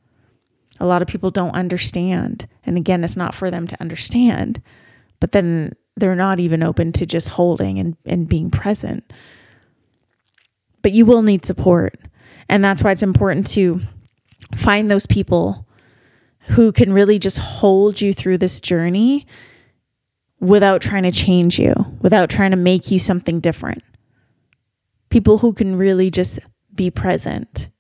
A 0.80 0.86
lot 0.86 1.02
of 1.02 1.08
people 1.08 1.30
don't 1.30 1.54
understand. 1.54 2.48
And 2.64 2.76
again, 2.76 3.04
it's 3.04 3.16
not 3.16 3.34
for 3.34 3.50
them 3.50 3.66
to 3.66 3.80
understand, 3.80 4.62
but 5.20 5.32
then 5.32 5.74
they're 5.96 6.14
not 6.14 6.40
even 6.40 6.62
open 6.62 6.92
to 6.92 7.06
just 7.06 7.28
holding 7.30 7.78
and, 7.78 7.96
and 8.04 8.28
being 8.28 8.50
present. 8.50 9.10
But 10.82 10.92
you 10.92 11.06
will 11.06 11.22
need 11.22 11.46
support. 11.46 11.98
And 12.48 12.64
that's 12.64 12.82
why 12.82 12.92
it's 12.92 13.02
important 13.02 13.46
to 13.48 13.80
find 14.54 14.90
those 14.90 15.06
people 15.06 15.66
who 16.48 16.70
can 16.70 16.92
really 16.92 17.18
just 17.18 17.38
hold 17.38 18.00
you 18.00 18.12
through 18.12 18.38
this 18.38 18.60
journey 18.60 19.26
without 20.38 20.80
trying 20.80 21.02
to 21.02 21.10
change 21.10 21.58
you, 21.58 21.74
without 22.00 22.28
trying 22.30 22.50
to 22.50 22.56
make 22.56 22.90
you 22.90 22.98
something 22.98 23.40
different. 23.40 23.82
People 25.08 25.38
who 25.38 25.52
can 25.52 25.76
really 25.76 26.10
just 26.10 26.38
be 26.74 26.90
present 26.90 27.70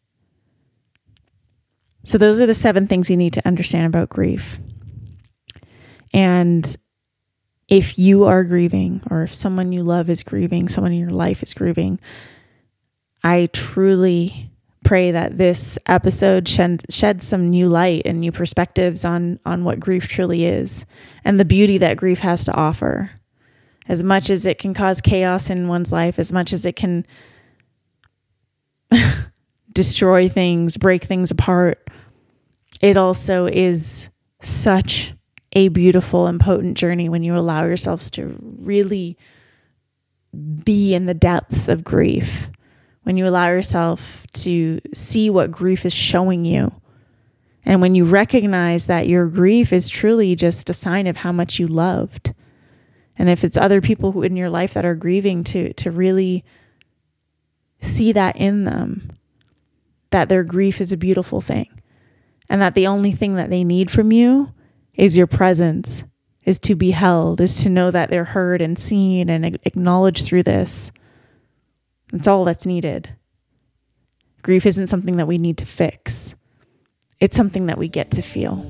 so, 2.06 2.18
those 2.18 2.40
are 2.40 2.46
the 2.46 2.54
seven 2.54 2.86
things 2.86 3.10
you 3.10 3.16
need 3.16 3.32
to 3.32 3.46
understand 3.46 3.86
about 3.86 4.08
grief. 4.08 4.58
And 6.14 6.76
if 7.66 7.98
you 7.98 8.24
are 8.24 8.44
grieving, 8.44 9.02
or 9.10 9.24
if 9.24 9.34
someone 9.34 9.72
you 9.72 9.82
love 9.82 10.08
is 10.08 10.22
grieving, 10.22 10.68
someone 10.68 10.92
in 10.92 11.00
your 11.00 11.10
life 11.10 11.42
is 11.42 11.52
grieving, 11.52 11.98
I 13.24 13.48
truly 13.52 14.52
pray 14.84 15.10
that 15.10 15.36
this 15.36 15.78
episode 15.86 16.48
shed, 16.48 16.84
sheds 16.90 17.26
some 17.26 17.50
new 17.50 17.68
light 17.68 18.02
and 18.04 18.20
new 18.20 18.30
perspectives 18.30 19.04
on, 19.04 19.40
on 19.44 19.64
what 19.64 19.80
grief 19.80 20.06
truly 20.06 20.44
is 20.44 20.86
and 21.24 21.40
the 21.40 21.44
beauty 21.44 21.76
that 21.78 21.96
grief 21.96 22.20
has 22.20 22.44
to 22.44 22.54
offer. 22.54 23.10
As 23.88 24.04
much 24.04 24.30
as 24.30 24.46
it 24.46 24.58
can 24.58 24.74
cause 24.74 25.00
chaos 25.00 25.50
in 25.50 25.66
one's 25.66 25.90
life, 25.90 26.20
as 26.20 26.32
much 26.32 26.52
as 26.52 26.64
it 26.64 26.76
can 26.76 27.04
destroy 29.72 30.28
things, 30.28 30.76
break 30.76 31.02
things 31.02 31.32
apart, 31.32 31.82
it 32.80 32.96
also 32.96 33.46
is 33.46 34.08
such 34.40 35.14
a 35.52 35.68
beautiful 35.68 36.26
and 36.26 36.38
potent 36.38 36.76
journey 36.76 37.08
when 37.08 37.22
you 37.22 37.36
allow 37.36 37.64
yourselves 37.64 38.10
to 38.12 38.36
really 38.40 39.16
be 40.64 40.94
in 40.94 41.06
the 41.06 41.14
depths 41.14 41.68
of 41.68 41.82
grief, 41.82 42.50
when 43.04 43.16
you 43.16 43.26
allow 43.26 43.48
yourself 43.48 44.26
to 44.34 44.80
see 44.92 45.30
what 45.30 45.50
grief 45.50 45.86
is 45.86 45.94
showing 45.94 46.44
you. 46.44 46.72
And 47.64 47.80
when 47.80 47.94
you 47.94 48.04
recognize 48.04 48.86
that 48.86 49.08
your 49.08 49.26
grief 49.26 49.72
is 49.72 49.88
truly 49.88 50.36
just 50.36 50.70
a 50.70 50.74
sign 50.74 51.06
of 51.06 51.18
how 51.18 51.32
much 51.32 51.58
you 51.58 51.66
loved. 51.66 52.34
And 53.18 53.28
if 53.30 53.42
it's 53.42 53.56
other 53.56 53.80
people 53.80 54.12
who 54.12 54.22
in 54.22 54.36
your 54.36 54.50
life 54.50 54.74
that 54.74 54.84
are 54.84 54.94
grieving 54.94 55.42
to 55.44 55.72
to 55.72 55.90
really 55.90 56.44
see 57.80 58.12
that 58.12 58.36
in 58.36 58.64
them 58.64 59.10
that 60.10 60.28
their 60.28 60.44
grief 60.44 60.80
is 60.80 60.92
a 60.92 60.96
beautiful 60.96 61.40
thing 61.40 61.68
and 62.48 62.60
that 62.62 62.74
the 62.74 62.86
only 62.86 63.12
thing 63.12 63.34
that 63.36 63.50
they 63.50 63.64
need 63.64 63.90
from 63.90 64.12
you 64.12 64.52
is 64.94 65.16
your 65.16 65.26
presence, 65.26 66.04
is 66.44 66.58
to 66.60 66.74
be 66.74 66.92
held, 66.92 67.40
is 67.40 67.62
to 67.62 67.68
know 67.68 67.90
that 67.90 68.08
they're 68.08 68.24
heard 68.24 68.62
and 68.62 68.78
seen 68.78 69.28
and 69.28 69.58
acknowledged 69.64 70.24
through 70.24 70.44
this. 70.44 70.92
That's 72.12 72.28
all 72.28 72.44
that's 72.44 72.66
needed. 72.66 73.10
Grief 74.42 74.64
isn't 74.64 74.86
something 74.86 75.16
that 75.16 75.26
we 75.26 75.38
need 75.38 75.58
to 75.58 75.66
fix, 75.66 76.34
it's 77.20 77.36
something 77.36 77.66
that 77.66 77.78
we 77.78 77.88
get 77.88 78.10
to 78.12 78.22
feel. 78.22 78.64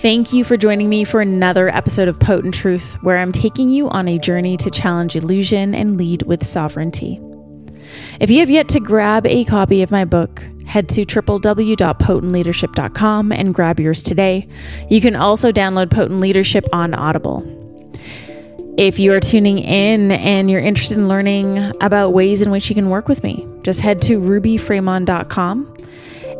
Thank 0.00 0.32
you 0.32 0.44
for 0.44 0.56
joining 0.56 0.88
me 0.88 1.04
for 1.04 1.20
another 1.20 1.68
episode 1.68 2.08
of 2.08 2.18
Potent 2.18 2.54
Truth, 2.54 2.94
where 3.02 3.18
I'm 3.18 3.32
taking 3.32 3.68
you 3.68 3.88
on 3.90 4.08
a 4.08 4.18
journey 4.18 4.56
to 4.56 4.70
challenge 4.70 5.14
illusion 5.14 5.74
and 5.74 5.98
lead 5.98 6.22
with 6.22 6.46
sovereignty. 6.46 7.20
If 8.18 8.30
you 8.30 8.38
have 8.40 8.48
yet 8.48 8.68
to 8.70 8.80
grab 8.80 9.26
a 9.26 9.44
copy 9.44 9.82
of 9.82 9.90
my 9.90 10.04
book, 10.04 10.42
head 10.70 10.88
to 10.88 11.04
www.potentleadership.com 11.04 13.32
and 13.32 13.52
grab 13.52 13.80
yours 13.80 14.04
today. 14.04 14.46
You 14.88 15.00
can 15.00 15.16
also 15.16 15.50
download 15.50 15.90
Potent 15.90 16.20
Leadership 16.20 16.64
on 16.72 16.94
Audible. 16.94 17.42
If 18.78 19.00
you 19.00 19.12
are 19.12 19.20
tuning 19.20 19.58
in 19.58 20.12
and 20.12 20.48
you're 20.48 20.60
interested 20.60 20.96
in 20.96 21.08
learning 21.08 21.58
about 21.80 22.12
ways 22.12 22.40
in 22.40 22.52
which 22.52 22.68
you 22.68 22.76
can 22.76 22.88
work 22.88 23.08
with 23.08 23.24
me, 23.24 23.48
just 23.62 23.80
head 23.80 24.00
to 24.02 24.20
rubyfremon.com 24.20 25.76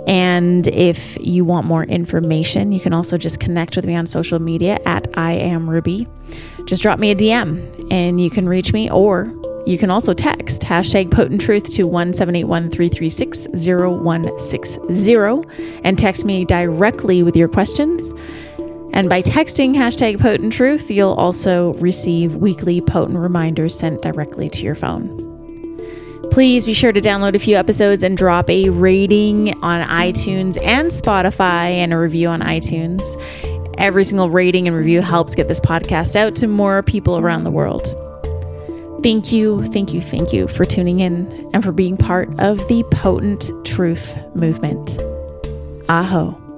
and 0.06 0.66
if 0.68 1.18
you 1.20 1.44
want 1.44 1.66
more 1.66 1.84
information, 1.84 2.72
you 2.72 2.80
can 2.80 2.94
also 2.94 3.18
just 3.18 3.40
connect 3.40 3.76
with 3.76 3.84
me 3.84 3.94
on 3.94 4.06
social 4.06 4.38
media 4.38 4.78
at 4.86 5.06
I 5.18 5.32
am 5.32 5.68
Ruby. 5.68 6.08
Just 6.64 6.82
drop 6.82 6.98
me 6.98 7.10
a 7.10 7.14
DM 7.14 7.90
and 7.90 8.18
you 8.20 8.30
can 8.30 8.48
reach 8.48 8.72
me, 8.72 8.90
or 8.90 9.34
you 9.66 9.78
can 9.78 9.90
also 9.90 10.12
text 10.12 10.62
hashtag 10.62 11.10
potent 11.10 11.40
truth 11.40 11.70
to 11.72 11.86
1781 11.86 12.70
336 12.70 13.48
0160 13.48 15.80
and 15.84 15.98
text 15.98 16.24
me 16.24 16.44
directly 16.44 17.22
with 17.22 17.36
your 17.36 17.48
questions. 17.48 18.12
And 18.92 19.08
by 19.08 19.22
texting 19.22 19.74
hashtag 19.74 20.20
potent 20.20 20.52
truth, 20.52 20.90
you'll 20.90 21.12
also 21.12 21.74
receive 21.74 22.34
weekly 22.34 22.80
potent 22.80 23.18
reminders 23.18 23.78
sent 23.78 24.02
directly 24.02 24.50
to 24.50 24.62
your 24.62 24.74
phone. 24.74 25.28
Please 26.30 26.64
be 26.64 26.74
sure 26.74 26.92
to 26.92 27.00
download 27.00 27.34
a 27.34 27.38
few 27.38 27.56
episodes 27.56 28.02
and 28.02 28.16
drop 28.16 28.48
a 28.48 28.68
rating 28.70 29.54
on 29.62 29.86
iTunes 29.88 30.58
and 30.62 30.90
Spotify 30.90 31.70
and 31.70 31.92
a 31.92 31.98
review 31.98 32.28
on 32.28 32.40
iTunes. 32.40 33.02
Every 33.78 34.04
single 34.04 34.30
rating 34.30 34.68
and 34.68 34.76
review 34.76 35.00
helps 35.00 35.34
get 35.34 35.48
this 35.48 35.60
podcast 35.60 36.16
out 36.16 36.36
to 36.36 36.46
more 36.46 36.82
people 36.82 37.18
around 37.18 37.44
the 37.44 37.50
world. 37.50 37.96
Thank 39.02 39.32
you, 39.32 39.64
thank 39.66 39.94
you, 39.94 40.02
thank 40.02 40.32
you 40.32 40.46
for 40.46 40.66
tuning 40.66 41.00
in 41.00 41.50
and 41.54 41.64
for 41.64 41.72
being 41.72 41.96
part 41.96 42.28
of 42.38 42.58
the 42.68 42.84
Potent 42.90 43.50
Truth 43.64 44.18
movement. 44.34 45.00
Aho. 45.88 46.49